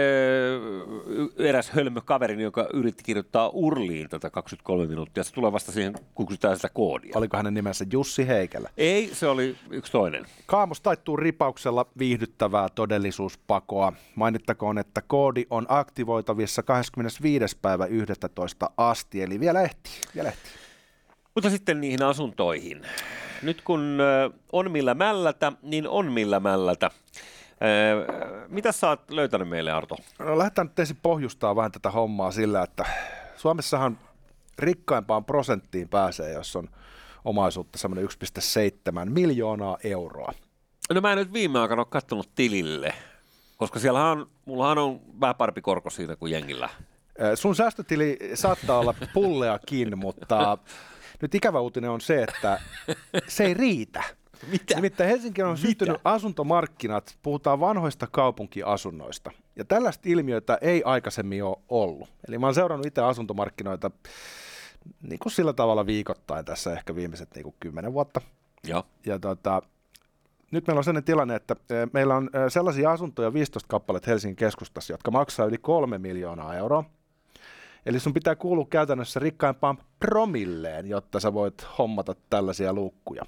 eräs 1.39 1.71
hölmö 1.71 2.01
kaveri, 2.01 2.43
joka 2.43 2.69
yritti 2.73 3.05
kirjoittaa 3.05 3.49
Urliin 3.49 4.09
tätä 4.09 4.31
23 4.31 4.87
minuuttia. 4.87 5.25
Se 5.25 5.33
tulee 5.33 5.53
vasta 5.53 5.73
siihen, 5.73 5.95
kun 6.15 6.27
kysytään 6.27 6.57
sitä 6.57 6.69
koodia. 6.69 7.13
Oliko 7.15 7.37
hänen 7.37 7.55
nimensä 7.55 7.85
Jussi 7.93 8.27
Heikelä? 8.27 8.71
Ei, 8.77 9.11
se 9.13 9.27
oli 9.27 9.57
yksi 9.71 9.93
toinen. 9.93 10.27
Kaamos 10.47 10.81
taittuu 10.81 11.17
ripauksella 11.17 11.87
viihdyttävää 11.99 12.69
todellisuuspakoa. 12.75 13.93
Mainittakoon, 14.15 14.79
että 14.79 15.03
koodi 15.03 15.47
on 15.51 15.67
aktivoitavissa 15.69 16.63
25. 16.63 17.59
päivä 17.63 17.87
11. 17.87 18.71
asti, 18.77 19.23
eli 19.23 19.41
vielä 19.41 19.63
ehtii. 19.63 19.93
Vielä 20.15 20.29
ehtii. 20.29 20.68
Mutta 21.39 21.51
sitten 21.51 21.81
niihin 21.81 22.03
asuntoihin. 22.03 22.83
Nyt 23.43 23.61
kun 23.61 23.99
on 24.53 24.71
millä 24.71 24.95
mällätä, 24.95 25.53
niin 25.63 25.89
on 25.89 26.13
millä 26.13 26.41
mällätä. 26.41 26.91
Mitä 28.49 28.73
sä 28.73 28.89
oot 28.89 29.11
löytänyt 29.11 29.49
meille, 29.49 29.73
Arto? 29.73 29.97
No, 30.19 30.39
lähdetään 30.39 30.67
nyt 30.67 30.79
ensin 30.79 30.99
pohjustaa 31.03 31.57
vähän 31.57 31.73
tätä 31.73 31.91
hommaa 31.91 32.31
sillä, 32.31 32.63
että 32.63 32.85
Suomessahan 33.37 33.99
rikkaimpaan 34.59 35.25
prosenttiin 35.25 35.89
pääsee, 35.89 36.33
jos 36.33 36.57
on 36.57 36.69
omaisuutta 37.25 37.79
semmoinen 37.79 38.09
1,7 39.05 39.11
miljoonaa 39.11 39.79
euroa. 39.85 40.33
No 40.95 41.01
mä 41.01 41.13
en 41.13 41.19
nyt 41.19 41.33
viime 41.33 41.59
aikana 41.59 41.81
ole 41.81 41.87
katsonut 41.91 42.29
tilille, 42.35 42.95
koska 43.57 43.79
siellä 43.79 44.11
on, 44.11 44.31
mullahan 44.45 44.79
on 44.79 45.01
vähän 45.21 45.37
parempi 45.37 45.61
korko 45.61 45.91
siitä 45.91 46.17
kuin 46.17 46.33
jengillä. 46.33 46.69
Sun 47.35 47.57
säästötili 47.57 48.19
saattaa 48.35 48.79
olla 48.79 48.95
pulleakin, 49.15 49.99
mutta 49.99 50.59
nyt 51.23 51.35
ikävä 51.35 51.61
uutinen 51.61 51.91
on 51.91 52.01
se, 52.01 52.23
että 52.23 52.61
se 53.29 53.45
ei 53.45 53.55
riitä. 53.55 54.03
Mitä? 54.51 54.75
Nimittäin 54.75 55.11
Helsinki 55.11 55.43
on 55.43 55.59
syntynyt 55.59 55.97
asuntomarkkinat, 56.05 57.19
puhutaan 57.23 57.61
vanhoista 57.61 58.07
kaupunkiasunnoista. 58.07 59.31
Ja 59.57 59.65
tällaista 59.65 60.09
ilmiötä 60.09 60.59
ei 60.61 60.83
aikaisemmin 60.85 61.45
ole 61.45 61.57
ollut. 61.69 62.09
Eli 62.29 62.39
mä 62.39 62.47
oon 62.47 62.55
seurannut 62.55 62.87
itse 62.87 63.01
asuntomarkkinoita 63.01 63.91
niin 65.03 65.19
kuin 65.19 65.33
sillä 65.33 65.53
tavalla 65.53 65.87
viikoittain 65.87 66.45
tässä 66.45 66.73
ehkä 66.73 66.95
viimeiset 66.95 67.29
niin 67.35 67.43
kuin 67.43 67.55
kymmenen 67.61 67.93
vuotta. 67.93 68.21
Joo. 68.65 68.83
Ja 69.07 69.19
tota, 69.19 69.63
nyt 70.51 70.67
meillä 70.67 70.79
on 70.79 70.85
sellainen 70.85 71.05
tilanne, 71.05 71.35
että 71.35 71.57
meillä 71.93 72.17
on 72.17 72.31
sellaisia 72.49 72.91
asuntoja 72.91 73.33
15 73.33 73.69
kappaletta 73.69 74.11
Helsingin 74.11 74.37
keskustassa, 74.37 74.93
jotka 74.93 75.11
maksaa 75.11 75.47
yli 75.47 75.59
kolme 75.59 75.99
miljoonaa 75.99 76.57
euroa. 76.57 76.85
Eli 77.89 78.01
sun 78.01 78.15
pitää 78.15 78.37
kuulua 78.37 78.67
käytännössä 78.71 79.21
rikkaimpaan 79.21 79.79
promilleen, 80.01 80.87
jotta 80.87 81.21
sä 81.21 81.35
voit 81.35 81.67
hommata 81.79 82.15
tällaisia 82.31 82.73
luukkuja. 82.73 83.23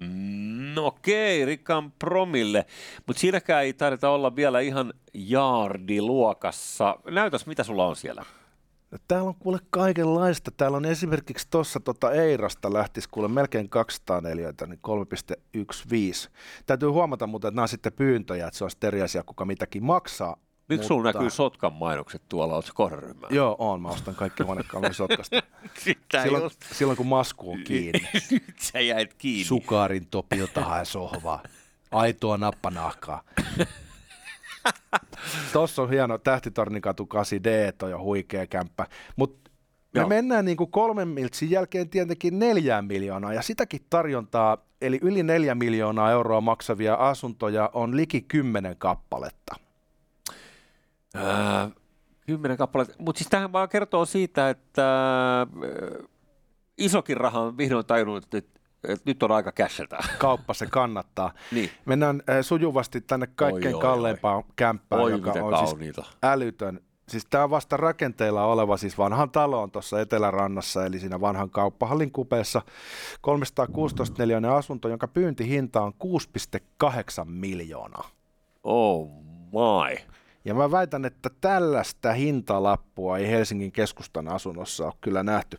Mm, 0.00 0.78
okei, 0.78 1.44
rikkaan 1.44 1.92
promille, 1.92 2.66
mutta 3.06 3.20
siinäkään 3.20 3.64
ei 3.64 3.72
taideta 3.72 4.10
olla 4.10 4.36
vielä 4.36 4.60
ihan 4.60 4.92
jaardiluokassa. 5.14 6.98
Näytäs, 7.10 7.46
mitä 7.46 7.64
sulla 7.64 7.86
on 7.86 7.96
siellä? 7.96 8.24
No, 8.90 8.98
täällä 9.08 9.28
on 9.28 9.34
kuule 9.34 9.58
kaikenlaista. 9.70 10.50
Täällä 10.50 10.76
on 10.76 10.84
esimerkiksi 10.84 11.46
tuossa 11.50 11.80
tota 11.80 12.12
Eirasta 12.12 12.72
lähtisi 12.72 13.08
kuule 13.08 13.28
melkein 13.28 13.68
200 13.68 14.20
neliöitä, 14.20 14.66
niin 14.66 14.80
3,15. 14.88 16.30
Täytyy 16.66 16.88
huomata 16.88 17.26
muuten, 17.26 17.48
että 17.48 17.56
nämä 17.56 17.62
on 17.62 17.68
sitten 17.68 17.92
pyyntöjä, 17.92 18.46
että 18.46 18.58
se 18.58 18.64
on 18.64 18.70
eri 18.82 19.02
asia, 19.02 19.22
kuka 19.22 19.44
mitäkin 19.44 19.84
maksaa. 19.84 20.36
Miksi 20.68 20.82
mutta... 20.82 20.88
sulla 20.88 21.12
näkyy 21.12 21.30
Sotkan 21.30 21.72
mainokset 21.72 22.22
tuolla, 22.28 22.54
oletko 22.54 22.72
kohderyhmää? 22.74 23.28
Joo, 23.32 23.56
on. 23.58 23.82
Mä 23.82 23.88
ostan 23.88 24.14
kaikki 24.14 24.42
huonekalun 24.42 24.94
Sotkasta. 24.94 25.42
silloin, 26.22 26.42
just... 26.42 26.62
silloin, 26.72 26.96
kun 26.96 27.06
masku 27.06 27.52
on 27.52 27.58
kiinni. 27.64 28.08
Nyt 28.30 28.58
sä 28.58 28.80
jäit 28.80 29.14
kiinni. 29.14 29.44
Sukarin 29.44 30.06
topilta 30.10 30.60
hae 30.64 30.84
sohvaa. 30.84 31.42
Aitoa 31.90 32.36
nappanahkaa. 32.36 33.22
Tossa 35.52 35.82
on 35.82 35.90
hieno 35.90 36.18
Tähtitornikatu 36.18 37.08
8D, 37.14 37.72
toi 37.78 37.94
on 37.94 38.00
huikea 38.00 38.46
kämppä. 38.46 38.86
Mutta 39.16 39.50
me 39.94 40.00
Joo. 40.00 40.08
mennään 40.08 40.44
niin 40.44 40.56
kuin 40.56 40.70
kolmen 40.70 41.08
miltsin 41.08 41.50
jälkeen 41.50 41.88
tietenkin 41.88 42.38
neljään 42.38 42.84
miljoonaa, 42.84 43.32
ja 43.32 43.42
sitäkin 43.42 43.80
tarjontaa, 43.90 44.58
eli 44.80 44.98
yli 45.02 45.22
neljä 45.22 45.54
miljoonaa 45.54 46.10
euroa 46.10 46.40
maksavia 46.40 46.94
asuntoja 46.94 47.70
on 47.72 47.96
liki 47.96 48.22
kymmenen 48.22 48.76
kappaletta. 48.76 49.67
Öö, 51.16 51.22
kymmenen 52.26 52.56
kappaletta. 52.56 52.94
Mutta 52.98 53.18
siis 53.18 53.28
tähän 53.28 53.52
vaan 53.52 53.68
kertoo 53.68 54.04
siitä, 54.04 54.50
että 54.50 54.82
öö, 55.62 56.02
isokin 56.78 57.16
raha 57.16 57.40
on 57.40 57.58
vihdoin 57.58 57.86
tajunnut, 57.86 58.34
että, 58.34 58.38
että 58.84 59.02
nyt 59.04 59.22
on 59.22 59.30
aika 59.30 59.52
cashata. 59.52 59.98
Kauppa 60.18 60.54
se 60.54 60.66
kannattaa. 60.66 61.32
niin. 61.52 61.70
Mennään 61.84 62.22
äh, 62.30 62.36
sujuvasti 62.42 63.00
tänne 63.00 63.26
kaikkein 63.26 63.74
oi, 63.74 63.80
kalleimpaan 63.80 64.36
oi. 64.36 64.44
kämppään, 64.56 65.02
oi, 65.02 65.10
joka 65.10 65.32
on 65.32 65.52
kauniita. 65.52 66.02
siis 66.02 66.16
älytön. 66.22 66.80
Siis 67.08 67.26
tämä 67.30 67.44
on 67.44 67.50
vasta 67.50 67.76
rakenteilla 67.76 68.44
oleva, 68.44 68.76
siis 68.76 68.98
vanhan 68.98 69.30
talo 69.30 69.62
on 69.62 69.70
tuossa 69.70 70.00
Etelärannassa, 70.00 70.86
eli 70.86 70.98
siinä 70.98 71.20
vanhan 71.20 71.50
kauppahallin 71.50 72.12
kupeessa. 72.12 72.62
316 73.20 74.22
neliöinen 74.22 74.50
asunto, 74.50 74.88
jonka 74.88 75.08
pyyntihinta 75.08 75.82
on 75.82 75.92
6,8 76.04 76.90
miljoonaa. 77.24 78.10
Oh 78.64 79.08
my. 79.52 79.96
Ja 80.48 80.54
mä 80.54 80.70
väitän, 80.70 81.04
että 81.04 81.30
tällaista 81.40 82.12
hintalappua 82.12 83.18
ei 83.18 83.28
Helsingin 83.28 83.72
keskustan 83.72 84.28
asunnossa 84.28 84.84
ole 84.84 84.92
kyllä 85.00 85.22
nähty. 85.22 85.58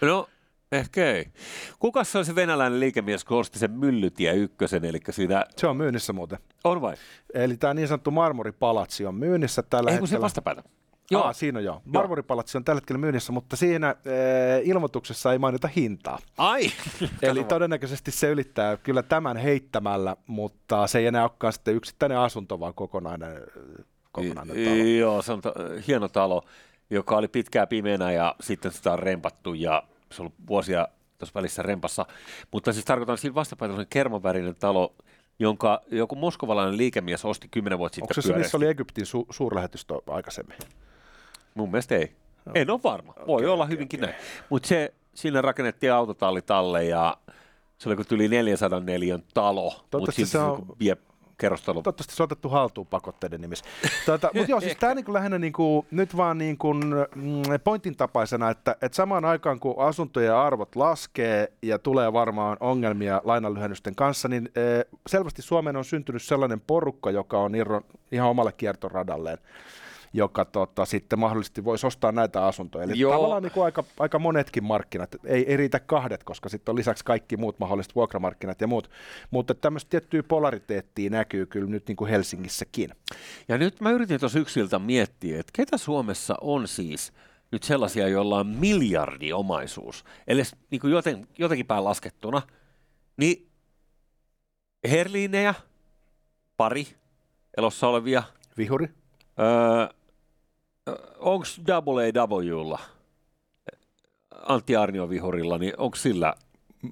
No, 0.00 0.28
ehkä 0.72 1.10
ei. 1.10 1.26
Kuka 1.78 2.04
se 2.04 2.18
on 2.18 2.24
se 2.24 2.34
venäläinen 2.34 2.80
liikemies, 2.80 3.24
kun 3.24 3.38
osti 3.38 3.58
sen 3.58 3.70
Myllytie 3.70 4.34
ykkösen, 4.34 4.84
eli 4.84 5.00
siinä... 5.10 5.44
Se 5.56 5.66
on 5.66 5.76
myynnissä 5.76 6.12
muuten. 6.12 6.38
On 6.64 6.80
vai? 6.80 6.94
Eli 7.34 7.56
tämä 7.56 7.74
niin 7.74 7.88
sanottu 7.88 8.10
marmoripalatsi 8.10 9.06
on 9.06 9.14
myynnissä 9.14 9.62
tällä 9.62 9.90
ei, 9.90 9.94
hetkellä. 9.94 9.96
Ei 9.96 10.00
kun 10.00 10.08
se 10.08 10.20
vastapäätä. 10.20 10.62
Joo. 11.10 11.22
Aa, 11.22 11.32
siinä 11.32 11.58
on 11.58 11.64
joo. 11.64 11.82
Marmoripalatsi 11.84 12.58
on 12.58 12.64
tällä 12.64 12.78
hetkellä 12.78 12.98
myynnissä, 12.98 13.32
mutta 13.32 13.56
siinä 13.56 13.90
e, 14.04 14.12
ilmoituksessa 14.62 15.32
ei 15.32 15.38
mainita 15.38 15.68
hintaa. 15.68 16.18
Ai! 16.38 16.70
Eli 17.22 17.44
todennäköisesti 17.44 18.10
se 18.10 18.30
ylittää 18.30 18.76
kyllä 18.76 19.02
tämän 19.02 19.36
heittämällä, 19.36 20.16
mutta 20.26 20.86
se 20.86 20.98
ei 20.98 21.06
enää 21.06 21.22
olekaan 21.22 21.52
sitten 21.52 21.74
yksittäinen 21.74 22.18
asunto, 22.18 22.60
vaan 22.60 22.74
kokonainen 22.74 23.42
kokonainen 24.14 24.64
talo. 24.64 24.76
Joo, 24.76 25.22
se 25.22 25.32
on 25.32 25.40
ta- 25.40 25.54
hieno 25.86 26.08
talo, 26.08 26.42
joka 26.90 27.16
oli 27.16 27.28
pitkään 27.28 27.68
pimeänä 27.68 28.12
ja 28.12 28.34
sitten 28.40 28.72
sitä 28.72 28.92
on 28.92 28.98
rempattu 28.98 29.54
ja 29.54 29.82
se 30.12 30.22
on 30.22 30.26
ollut 30.26 30.34
vuosia 30.48 30.88
tuossa 31.18 31.34
välissä 31.34 31.62
rempassa. 31.62 32.06
Mutta 32.52 32.72
siis 32.72 32.84
tarkoitan 32.84 33.18
siinä 33.18 33.34
vastapäätä 33.34 33.86
kermovärinen 33.90 34.56
talo, 34.56 34.94
jonka 35.38 35.80
joku 35.90 36.16
moskovalainen 36.16 36.76
liikemies 36.76 37.24
osti 37.24 37.48
kymmenen 37.48 37.78
vuotta 37.78 37.94
sitten 37.94 38.04
Onko 38.04 38.22
se 38.22 38.28
se, 38.28 38.38
missä 38.38 38.56
oli 38.56 38.66
Egyptin 38.66 39.04
su- 39.04 39.26
suurlähetystö 39.30 39.94
aikaisemmin? 40.06 40.58
Mun 41.54 41.70
mielestä 41.70 41.94
ei. 41.94 42.12
No. 42.44 42.52
En 42.54 42.70
ole 42.70 42.80
varma. 42.82 43.14
Voi 43.26 43.40
okay, 43.42 43.46
olla 43.46 43.64
okay, 43.64 43.74
hyvinkin 43.74 44.00
okay. 44.00 44.12
näin. 44.12 44.24
Mutta 44.50 44.68
se, 44.68 44.94
siinä 45.14 45.42
rakennettiin 45.42 45.92
autotalli 45.92 46.42
talle 46.42 46.84
ja 46.84 47.16
se 47.78 47.88
oli 47.88 47.96
yli 48.10 48.28
400 48.28 48.80
neliön 48.80 49.22
talo, 49.34 49.84
mutta 49.92 50.12
se 50.24 50.38
on... 50.38 50.66
vie 50.80 50.96
kerrostalo. 51.38 51.82
Toivottavasti 51.82 52.14
se 52.14 52.22
on 52.22 52.24
otettu 52.24 52.48
haltuun 52.48 52.86
pakotteiden 52.86 53.40
nimissä. 53.40 53.64
Tuota, 54.06 54.30
mutta 54.34 54.50
joo, 54.50 54.60
siis 54.60 54.76
tämä 54.80 54.94
niinku 54.94 55.12
lähinnä 55.12 55.38
niinku, 55.38 55.86
nyt 55.90 56.16
vaan 56.16 56.38
niinku, 56.38 56.74
mm, 56.74 57.42
pointin 57.64 57.96
tapaisena, 57.96 58.50
että, 58.50 58.76
että 58.82 58.96
samaan 58.96 59.24
aikaan 59.24 59.60
kun 59.60 59.74
asuntojen 59.78 60.34
arvot 60.34 60.76
laskee 60.76 61.52
ja 61.62 61.78
tulee 61.78 62.12
varmaan 62.12 62.56
ongelmia 62.60 63.20
lainanlyhennysten 63.24 63.94
kanssa, 63.94 64.28
niin 64.28 64.50
e, 64.56 64.60
selvästi 65.06 65.42
Suomeen 65.42 65.76
on 65.76 65.84
syntynyt 65.84 66.22
sellainen 66.22 66.60
porukka, 66.60 67.10
joka 67.10 67.38
on 67.38 67.52
ihan 68.12 68.30
omalle 68.30 68.52
kiertoradalleen 68.52 69.38
joka 70.16 70.44
tota, 70.44 70.84
sitten 70.84 71.18
mahdollisesti 71.18 71.64
voisi 71.64 71.86
ostaa 71.86 72.12
näitä 72.12 72.46
asuntoja. 72.46 72.84
Eli 72.84 72.98
Joo. 72.98 73.12
tavallaan 73.12 73.42
niin 73.42 73.52
kuin 73.52 73.64
aika, 73.64 73.84
aika 73.98 74.18
monetkin 74.18 74.64
markkinat, 74.64 75.16
ei, 75.24 75.50
ei 75.50 75.56
riitä 75.56 75.80
kahdet, 75.80 76.24
koska 76.24 76.48
sitten 76.48 76.72
on 76.72 76.76
lisäksi 76.76 77.04
kaikki 77.04 77.36
muut 77.36 77.58
mahdolliset 77.58 77.94
vuokramarkkinat 77.94 78.60
ja 78.60 78.66
muut, 78.66 78.90
mutta 79.30 79.54
tämmöistä 79.54 79.90
tiettyä 79.90 80.22
polariteettia 80.22 81.10
näkyy 81.10 81.46
kyllä 81.46 81.70
nyt 81.70 81.88
niin 81.88 81.96
kuin 81.96 82.10
Helsingissäkin. 82.10 82.90
Ja 83.48 83.58
nyt 83.58 83.80
mä 83.80 83.90
yritin 83.90 84.20
tuossa 84.20 84.38
yksiltä 84.38 84.78
miettiä, 84.78 85.40
että 85.40 85.50
ketä 85.52 85.76
Suomessa 85.76 86.34
on 86.40 86.68
siis 86.68 87.12
nyt 87.50 87.62
sellaisia, 87.62 88.08
joilla 88.08 88.38
on 88.38 88.46
miljardiomaisuus, 88.46 90.04
eli 90.26 90.42
niin 90.70 90.80
kuin 90.80 90.92
joten, 90.92 91.26
jotenkin 91.38 91.66
päin 91.66 91.84
laskettuna, 91.84 92.42
niin 93.16 93.48
Herliinejä, 94.90 95.54
pari 96.56 96.86
elossa 97.56 97.88
olevia, 97.88 98.22
Vihuri? 98.58 98.88
öö, 99.38 100.03
onko 101.18 101.46
WAWlla, 101.68 102.80
Antti 104.48 104.76
Arnio 104.76 105.08
vihurilla, 105.08 105.58
niin 105.58 105.72
onko 105.76 105.96
sillä 105.96 106.34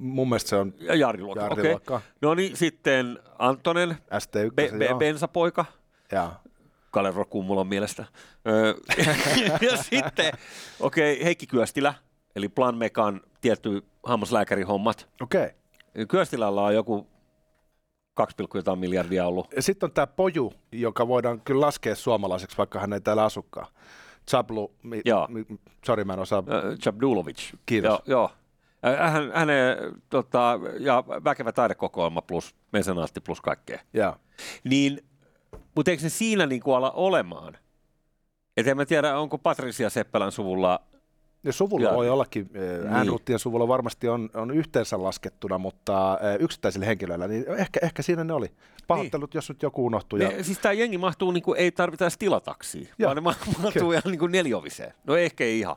Mun 0.01 0.29
mielestä 0.29 0.49
se 0.49 0.57
on 0.57 0.75
ja 0.81 0.95
Jaariluokka? 0.95 1.45
Okei. 1.45 1.57
Jaariluokkaa. 1.57 2.01
No 2.21 2.35
niin, 2.35 2.57
sitten 2.57 3.19
Antonen, 3.39 3.91
ST1. 3.91 4.55
be, 4.55 4.71
be, 4.79 4.89
bensapoika. 4.99 5.65
Kalervo 6.91 7.25
Kummulan 7.25 7.67
mielestä. 7.67 8.05
Ja 9.71 9.77
sitten, 9.77 10.33
okei, 10.81 11.13
okay, 11.13 11.25
Heikki 11.25 11.47
Kyöstilä, 11.47 11.95
eli 12.37 12.49
Plan 12.49 12.77
Mekan 12.77 13.21
tietty 13.41 13.85
hammaslääkärihommat. 14.03 15.09
Okei. 15.21 15.51
Kyöstilällä 16.09 16.63
on 16.63 16.75
joku 16.75 17.07
2, 18.15 18.37
jotain 18.55 18.79
miljardia 18.79 19.27
ollut. 19.27 19.47
Sitten 19.59 19.87
on 19.87 19.93
tämä 19.93 20.07
Poju, 20.07 20.53
joka 20.73 21.09
voidaan 21.09 21.41
kyllä 21.41 21.61
laskea 21.61 21.95
suomalaiseksi, 21.95 22.59
vaikka 22.59 22.81
hän 22.81 22.93
ei 22.93 23.01
täällä 23.01 23.25
asukaan. 23.25 23.67
Zablu, 24.31 24.75
mi, 24.83 25.01
Joo. 25.05 25.29
mi, 25.31 25.47
sorry 25.87 26.05
mä 26.05 26.13
en 26.13 26.19
osaa. 26.19 26.43
Chabdulovic. 26.83 27.53
Kiitos. 27.67 27.91
Joo, 27.91 28.03
joo. 28.07 28.31
Hän, 29.11 29.33
hänen, 29.35 29.77
tota, 30.11 30.61
ja 30.79 31.05
väkevä 31.25 31.53
taidekokoelma 31.53 32.23
plus 32.23 32.55
mesenaatti 32.73 33.21
plus 33.21 33.41
kaikkea. 33.41 33.81
Joo. 33.95 34.17
Niin, 34.65 35.05
mutta 35.75 35.91
eikö 35.91 36.01
se 36.01 36.09
siinä 36.09 36.47
niin 36.47 36.63
kuin 36.63 36.77
ala 36.77 36.91
olemaan? 36.91 37.59
Et 38.57 38.67
en 38.67 38.77
mä 38.77 38.87
tiedä, 38.87 39.19
onko 39.19 39.39
Patricia 39.39 39.91
Seppälän 39.91 40.33
suvulla 40.33 40.81
Ja 41.45 41.53
suvulla 41.53 41.85
Joo. 41.89 41.97
voi 41.97 42.11
ollakin, 42.11 42.51
Niin. 42.53 42.81
niin. 42.81 42.87
Äänruuttien 42.93 43.39
suvulla 43.39 43.69
varmasti 43.69 44.09
on, 44.09 44.31
on 44.35 44.51
yhteensä 44.51 45.03
laskettuna, 45.03 45.59
mutta 45.59 46.19
eh, 46.23 46.37
yksittäisillä 46.41 46.87
henkilöillä, 46.87 47.29
niin 47.29 47.45
ehkä, 47.59 47.81
ehkä 47.83 48.03
siinä 48.03 48.25
ne 48.25 48.33
oli. 48.33 48.47
Pahoittelut, 48.87 49.31
niin. 49.31 49.39
jos 49.39 49.49
nyt 49.49 49.63
joku 49.63 49.87
unohtui. 49.87 50.23
Ja, 50.23 50.29
Ne, 50.29 50.43
siis 50.43 50.59
tämä 50.59 50.73
jengi 50.73 50.99
mahtuu, 50.99 51.31
niin 51.31 51.43
kuin, 51.43 51.59
ei 51.59 51.73
tarvita 51.73 52.05
edes 52.05 52.19
tilataksiin, 52.19 52.89
Joo. 52.99 53.07
vaan 53.09 53.17
ne 53.17 53.21
ma- 53.21 53.35
mahtuu 53.63 53.93
ihan 53.93 54.03
niin 54.07 54.19
kuin 54.19 54.33
nelioviseen. 54.33 54.95
No 55.05 55.17
ehkä 55.17 55.45
ei 55.45 55.59
ihan. 55.59 55.77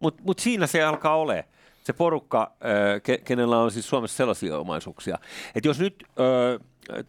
Mutta 0.00 0.22
mut 0.26 0.38
siinä 0.38 0.66
se 0.66 0.82
alkaa 0.84 1.16
ole. 1.16 1.44
Se 1.84 1.92
porukka, 1.92 2.52
ö, 2.64 3.00
ke, 3.00 3.18
kenellä 3.18 3.58
on 3.58 3.70
siis 3.70 3.88
Suomessa 3.88 4.16
sellaisia 4.16 4.58
omaisuuksia. 4.58 5.18
Että 5.54 5.68
jos 5.68 5.78
nyt 5.80 6.04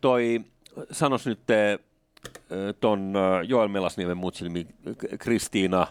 toi, 0.01 0.41
sanos 0.91 1.25
nyt 1.25 1.39
ö, 1.49 1.79
ton 2.79 3.13
Joel 3.47 3.67
Melasniemen 3.67 4.17
mutsilmi 4.17 4.67
Kristiina, 5.19 5.87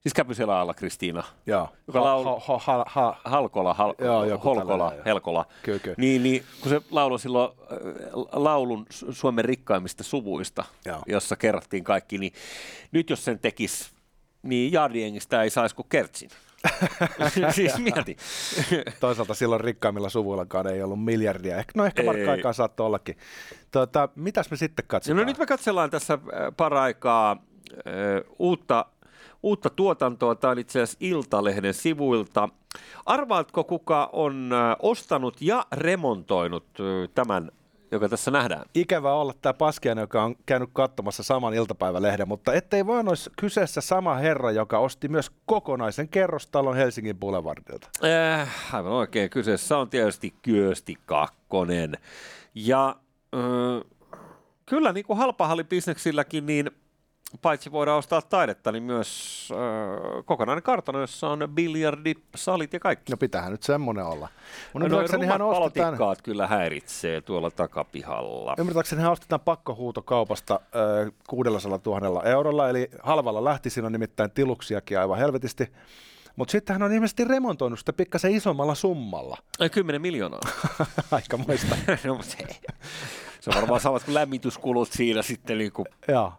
siis 0.00 0.14
Käpyselä 0.14 0.60
alla 0.60 0.74
Kristiina, 0.74 1.24
joo. 1.46 1.68
Joka 1.86 2.00
laul- 2.00 2.40
ha, 2.46 2.58
ha, 2.58 2.76
ha, 2.76 2.84
ha, 2.88 3.20
Halkola, 3.24 3.74
hal, 3.74 3.94
Joo, 3.98 4.38
Holkola, 4.44 4.92
joo. 4.94 5.02
Helkola. 5.04 5.44
Kyllä, 5.62 5.78
kyllä. 5.78 5.94
Niin, 5.98 6.22
niin, 6.22 6.44
kun 6.60 6.68
se 6.70 6.80
lauloi 6.90 7.18
silloin 7.18 7.50
äh, 7.72 7.76
laulun 8.32 8.86
Su- 8.94 9.12
Suomen 9.12 9.44
rikkaimmista 9.44 10.04
suvuista, 10.04 10.64
Joo. 10.84 11.02
jossa 11.06 11.36
kerrattiin 11.36 11.84
kaikki, 11.84 12.18
niin 12.18 12.32
nyt 12.92 13.10
jos 13.10 13.24
sen 13.24 13.38
tekisi, 13.38 13.90
niin 14.42 14.72
Jardiengistä 14.72 15.42
ei 15.42 15.50
saisi 15.50 15.74
kuin 15.74 15.86
Kertsin. 15.88 16.30
siis 17.54 17.78
mieti. 17.78 18.16
Toisaalta 19.00 19.34
silloin 19.34 19.60
rikkaimmilla 19.60 20.08
suvuillakaan 20.08 20.66
ei 20.66 20.82
ollut 20.82 21.04
miljardia. 21.04 21.56
Ehkä, 21.56 21.72
no 21.76 21.84
ehkä 21.84 22.02
Ei. 22.02 22.06
markka-aikaan 22.06 22.54
saattoi 22.54 22.86
ollakin. 22.86 23.16
Tota, 23.70 24.08
mitäs 24.14 24.50
me 24.50 24.56
sitten 24.56 24.84
katsotaan? 24.88 25.16
No 25.16 25.24
nyt 25.24 25.38
me 25.38 25.46
katsellaan 25.46 25.90
tässä 25.90 26.14
äh, 26.14 26.20
paraikaa 26.56 27.32
äh, 27.32 28.34
uutta, 28.38 28.86
uutta 29.42 29.70
tuotantoa. 29.70 30.34
Tämä 30.34 30.50
on 30.50 30.58
itse 30.58 30.82
asiassa 30.82 30.98
Iltalehden 31.00 31.74
sivuilta. 31.74 32.48
Arvaatko, 33.06 33.64
kuka 33.64 34.10
on 34.12 34.50
äh, 34.52 34.76
ostanut 34.78 35.36
ja 35.40 35.66
remontoinut 35.72 36.64
äh, 36.80 37.08
tämän, 37.14 37.50
joka 37.90 38.08
tässä 38.08 38.30
nähdään? 38.30 38.64
Ikävä 38.74 39.12
olla 39.12 39.34
tämä 39.42 39.52
Paskiainen, 39.54 40.02
joka 40.02 40.24
on 40.24 40.36
käynyt 40.46 40.70
katsomassa 40.72 41.22
saman 41.22 41.54
iltapäivälehden, 41.54 42.28
mutta 42.28 42.54
ettei 42.54 42.86
vaan 42.86 43.08
olisi 43.08 43.30
kyseessä 43.40 43.80
sama 43.80 44.14
herra, 44.14 44.50
joka 44.50 44.78
osti 44.78 45.08
myös 45.08 45.30
kokonaisen 45.46 46.08
kerrostalon 46.08 46.76
Helsingin 46.76 47.16
Boulevardilta. 47.16 47.88
Äh, 48.04 48.74
aivan 48.74 48.92
oikein. 48.92 49.30
Kyseessä 49.30 49.78
on 49.78 49.90
tietysti 49.90 50.34
Kyösti 50.42 50.96
Kakkonen. 51.06 51.98
Ja 52.54 52.96
äh, 53.34 53.84
kyllä 54.66 54.92
niin 54.92 55.06
kuin 55.06 55.18
halpahallibisneksilläkin, 55.18 56.46
niin 56.46 56.70
paitsi 57.42 57.72
voidaan 57.72 57.98
ostaa 57.98 58.22
taidetta, 58.22 58.72
niin 58.72 58.82
myös 58.82 59.48
äh, 59.52 60.24
kokonainen 60.24 60.62
kartano, 60.62 61.00
jossa 61.00 61.28
on 61.28 61.48
biljardi, 61.54 62.14
salit 62.36 62.72
ja 62.72 62.80
kaikki. 62.80 63.12
No 63.12 63.16
pitäähän 63.16 63.52
nyt 63.52 63.62
semmoinen 63.62 64.04
olla. 64.04 64.28
Mun 64.72 64.82
No, 64.82 64.88
rumat 64.88 65.26
hän 65.28 65.42
ostetaan, 65.42 66.16
kyllä 66.22 66.46
häiritsee 66.46 67.20
tuolla 67.20 67.50
takapihalla. 67.50 68.54
ymmärtääkseni 68.58 69.02
hän 69.02 69.12
ostetaan 69.12 69.40
pakkohuutokaupasta 69.40 70.60
ö, 70.74 71.10
600 71.28 71.78
000 71.86 72.22
eurolla, 72.22 72.68
eli 72.68 72.90
halvalla 73.02 73.44
lähti, 73.44 73.70
siinä 73.70 73.86
on 73.86 73.92
nimittäin 73.92 74.30
tiluksiakin 74.30 74.98
aivan 74.98 75.18
helvetisti. 75.18 75.72
Mutta 76.36 76.52
sitten 76.52 76.74
hän 76.74 76.82
on 76.82 76.92
ilmeisesti 76.92 77.24
remontoinut 77.24 77.78
sitä 77.78 77.92
pikkasen 77.92 78.32
isommalla 78.32 78.74
summalla. 78.74 79.36
Ai, 79.60 79.70
10 79.70 80.02
miljoonaa. 80.02 80.40
Aika 81.10 81.36
muista. 81.36 81.76
no, 82.04 82.18
se, 82.22 82.36
se 83.40 83.50
on 83.50 83.56
varmaan 83.56 83.80
samat 83.80 84.04
kuin 84.04 84.14
lämmityskulut 84.14 84.92
siinä 84.92 85.22
sitten 85.22 85.58
niin 85.58 85.72
kuin 85.72 85.86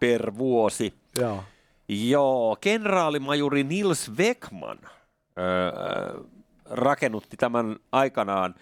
per 0.00 0.32
vuosi. 0.38 0.94
joo. 1.18 1.44
Joo, 1.92 2.56
kenraalimajuri 2.60 3.64
Nils 3.64 4.10
Beckman 4.16 4.78
öö, 5.38 6.20
rakennutti 6.70 7.36
tämän 7.36 7.76
aikanaan 7.92 8.54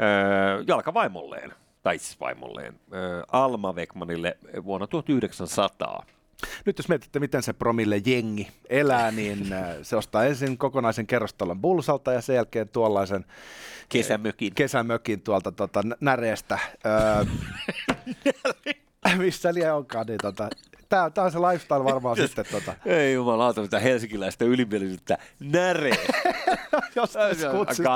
öö, 0.00 0.64
jalkavaimolleen, 0.66 1.52
tai 1.82 1.98
siis 1.98 2.20
vaimolleen, 2.20 2.80
öö, 2.94 3.22
Alma 3.32 3.72
Beckmanille 3.72 4.38
vuonna 4.64 4.86
1900. 4.86 6.04
Nyt 6.64 6.78
jos 6.78 6.88
mietitte, 6.88 7.18
miten 7.20 7.42
se 7.42 7.52
promille 7.52 8.02
jengi 8.06 8.48
elää, 8.68 9.10
niin 9.10 9.52
äh, 9.52 9.66
se 9.82 9.96
ostaa 9.96 10.24
ensin 10.24 10.58
kokonaisen 10.58 11.06
kerrostalon 11.06 11.60
Bulsalta 11.60 12.12
ja 12.12 12.20
sen 12.20 12.36
jälkeen 12.36 12.68
tuollaisen 12.68 13.24
Kesämökin. 13.88 14.54
kesämökin 14.54 15.20
tuolta 15.20 15.52
tota, 15.52 15.82
nä- 15.82 15.96
näreestä. 16.00 16.58
Öö, 16.86 17.24
missä 19.18 19.54
liian 19.54 19.76
onkaan, 19.76 20.06
niin 20.06 20.18
tota, 20.22 20.48
tää, 20.88 21.10
tää 21.10 21.24
on 21.24 21.32
se 21.32 21.38
lifestyle 21.38 21.84
varmaan 21.84 22.16
sitten, 22.26 22.44
tota, 22.50 22.74
Ei 22.86 23.14
jumalauta, 23.14 23.62
mitä 23.62 23.78
helsinkiläistä 23.78 24.44
ylimielisyyttä 24.44 25.18
näre. 25.40 25.90
jos 26.94 27.14
kutsit, 27.58 27.86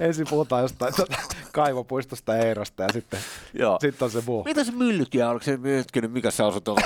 ensin 0.00 0.26
puhutaan 0.30 0.62
jostain 0.62 0.94
tota, 0.96 1.16
kaivopuistosta 1.58 2.36
Eerosta 2.36 2.82
ja 2.82 2.88
sitten, 2.92 3.20
Joo. 3.54 3.78
sitten 3.80 4.06
on 4.06 4.10
se 4.10 4.22
muu. 4.26 4.44
Mitä 4.44 4.64
se 4.64 4.72
myllyt 4.72 5.14
ja 5.14 5.30
onko 5.30 5.44
se 5.44 5.58
hetkinen, 5.76 6.10
mikä 6.10 6.30
se 6.30 6.42
asut 6.42 6.68
on? 6.68 6.76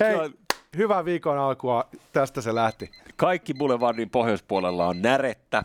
Hei, 0.00 0.16
hyvää 0.76 1.04
viikon 1.04 1.38
alkua, 1.38 1.88
tästä 2.12 2.40
se 2.40 2.54
lähti. 2.54 2.90
Kaikki 3.16 3.54
Boulevardin 3.54 4.10
pohjoispuolella 4.10 4.86
on 4.86 5.02
närettä, 5.02 5.62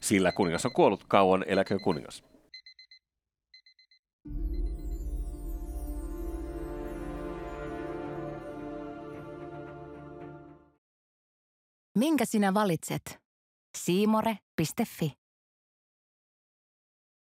sillä 0.00 0.32
kuningas 0.32 0.66
on 0.66 0.72
kuollut 0.72 1.04
kauan, 1.08 1.44
eläköön 1.46 1.80
kuningas. 1.80 2.24
Minkä 11.98 12.24
sinä 12.24 12.54
valitset? 12.54 13.18
Siimore.fi 13.78 15.21